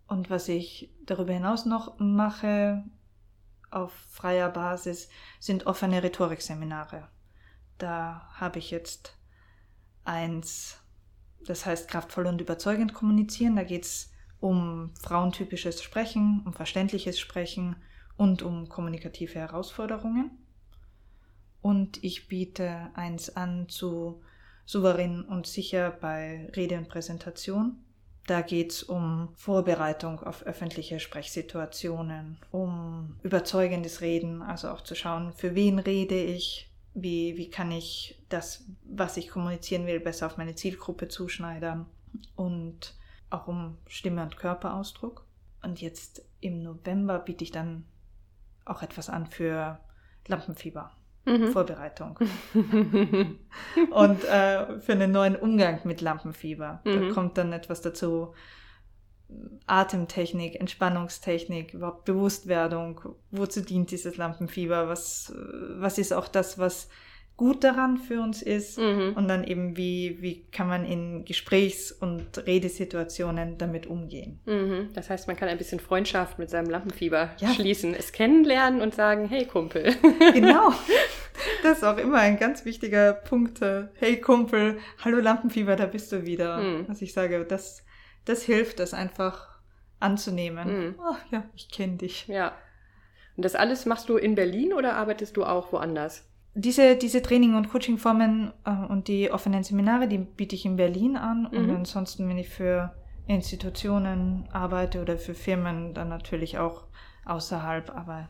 [0.06, 2.84] Und was ich darüber hinaus noch mache
[3.70, 5.08] auf freier Basis,
[5.38, 7.08] sind offene Rhetorikseminare.
[7.78, 9.16] Da habe ich jetzt
[10.04, 10.76] eins,
[11.46, 13.56] das heißt kraftvoll und überzeugend kommunizieren.
[13.56, 14.09] Da geht es
[14.40, 17.76] um frauentypisches Sprechen, um verständliches Sprechen
[18.16, 20.30] und um kommunikative Herausforderungen
[21.62, 24.22] und ich biete eins an zu
[24.64, 27.78] souverän und sicher bei Rede und Präsentation.
[28.26, 35.32] Da geht es um Vorbereitung auf öffentliche Sprechsituationen, um überzeugendes Reden, also auch zu schauen,
[35.32, 40.36] für wen rede ich, wie, wie kann ich das, was ich kommunizieren will, besser auf
[40.36, 41.86] meine Zielgruppe zuschneidern
[42.36, 42.94] und
[43.30, 45.24] auch um Stimme und Körperausdruck.
[45.62, 47.84] Und jetzt im November biete ich dann
[48.64, 49.80] auch etwas an für
[50.26, 50.92] Lampenfieber
[51.24, 51.52] mhm.
[51.52, 52.18] Vorbereitung.
[53.90, 56.80] und äh, für einen neuen Umgang mit Lampenfieber.
[56.84, 57.08] Mhm.
[57.08, 58.34] Da kommt dann etwas dazu.
[59.66, 63.00] Atemtechnik, Entspannungstechnik, überhaupt Bewusstwerdung,
[63.30, 65.32] wozu dient dieses Lampenfieber, was,
[65.76, 66.88] was ist auch das, was
[67.40, 69.14] gut daran für uns ist mhm.
[69.16, 74.40] und dann eben, wie, wie kann man in Gesprächs- und Redesituationen damit umgehen.
[74.44, 74.90] Mhm.
[74.92, 77.48] Das heißt, man kann ein bisschen Freundschaft mit seinem Lampenfieber ja.
[77.54, 79.94] schließen, es kennenlernen und sagen, hey Kumpel.
[80.34, 80.72] Genau.
[81.62, 83.60] Das ist auch immer ein ganz wichtiger Punkt.
[83.94, 86.58] Hey Kumpel, hallo Lampenfieber, da bist du wieder.
[86.58, 86.88] Mhm.
[86.88, 87.82] Was ich sage, das,
[88.26, 89.48] das hilft, das einfach
[90.00, 90.88] anzunehmen.
[90.88, 90.94] Mhm.
[90.98, 92.26] Oh, ja, ich kenne dich.
[92.28, 92.52] Ja.
[93.36, 96.29] Und das alles machst du in Berlin oder arbeitest du auch woanders?
[96.54, 101.16] Diese, diese Training- und Coachingformen äh, und die offenen Seminare, die biete ich in Berlin
[101.16, 101.48] an.
[101.50, 101.58] Mhm.
[101.58, 102.94] Und ansonsten, wenn ich für
[103.26, 106.86] Institutionen arbeite oder für Firmen, dann natürlich auch
[107.24, 107.90] außerhalb.
[107.90, 108.28] Aber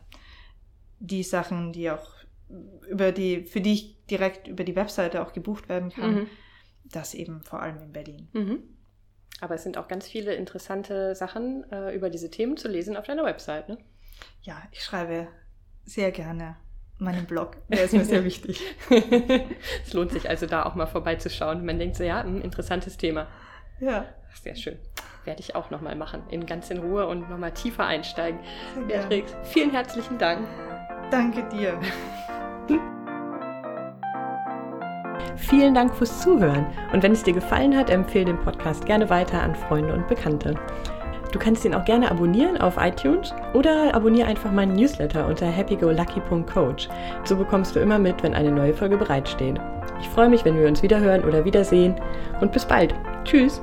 [0.99, 2.07] die Sachen, die auch
[2.87, 6.27] über die, für die ich direkt über die Webseite auch gebucht werden kann, mhm.
[6.85, 8.29] das eben vor allem in Berlin.
[8.33, 8.63] Mhm.
[9.39, 13.05] Aber es sind auch ganz viele interessante Sachen äh, über diese Themen zu lesen auf
[13.05, 13.79] deiner Website, ne?
[14.43, 15.29] Ja, ich schreibe
[15.83, 16.57] sehr gerne
[17.01, 17.57] meinem Blog.
[17.69, 18.61] Der ist mir sehr wichtig.
[19.85, 21.65] es lohnt sich also da auch mal vorbeizuschauen.
[21.65, 23.27] Man denkt so, ja, ein interessantes Thema.
[23.79, 24.05] Ja.
[24.43, 24.77] Sehr schön.
[25.25, 28.39] Werde ich auch nochmal machen, in ganz in Ruhe und nochmal tiefer einsteigen.
[28.87, 30.47] Beatrix, vielen herzlichen Dank.
[31.11, 31.79] Danke dir.
[35.35, 36.67] Vielen Dank fürs Zuhören.
[36.93, 40.55] Und wenn es dir gefallen hat, empfehle den Podcast gerne weiter an Freunde und Bekannte.
[41.31, 46.89] Du kannst ihn auch gerne abonnieren auf iTunes oder abonniere einfach meinen Newsletter unter happygolucky.coach.
[47.23, 49.59] So bekommst du immer mit, wenn eine neue Folge bereitsteht.
[50.01, 51.95] Ich freue mich, wenn wir uns wiederhören oder wiedersehen
[52.41, 52.93] und bis bald.
[53.23, 53.61] Tschüss!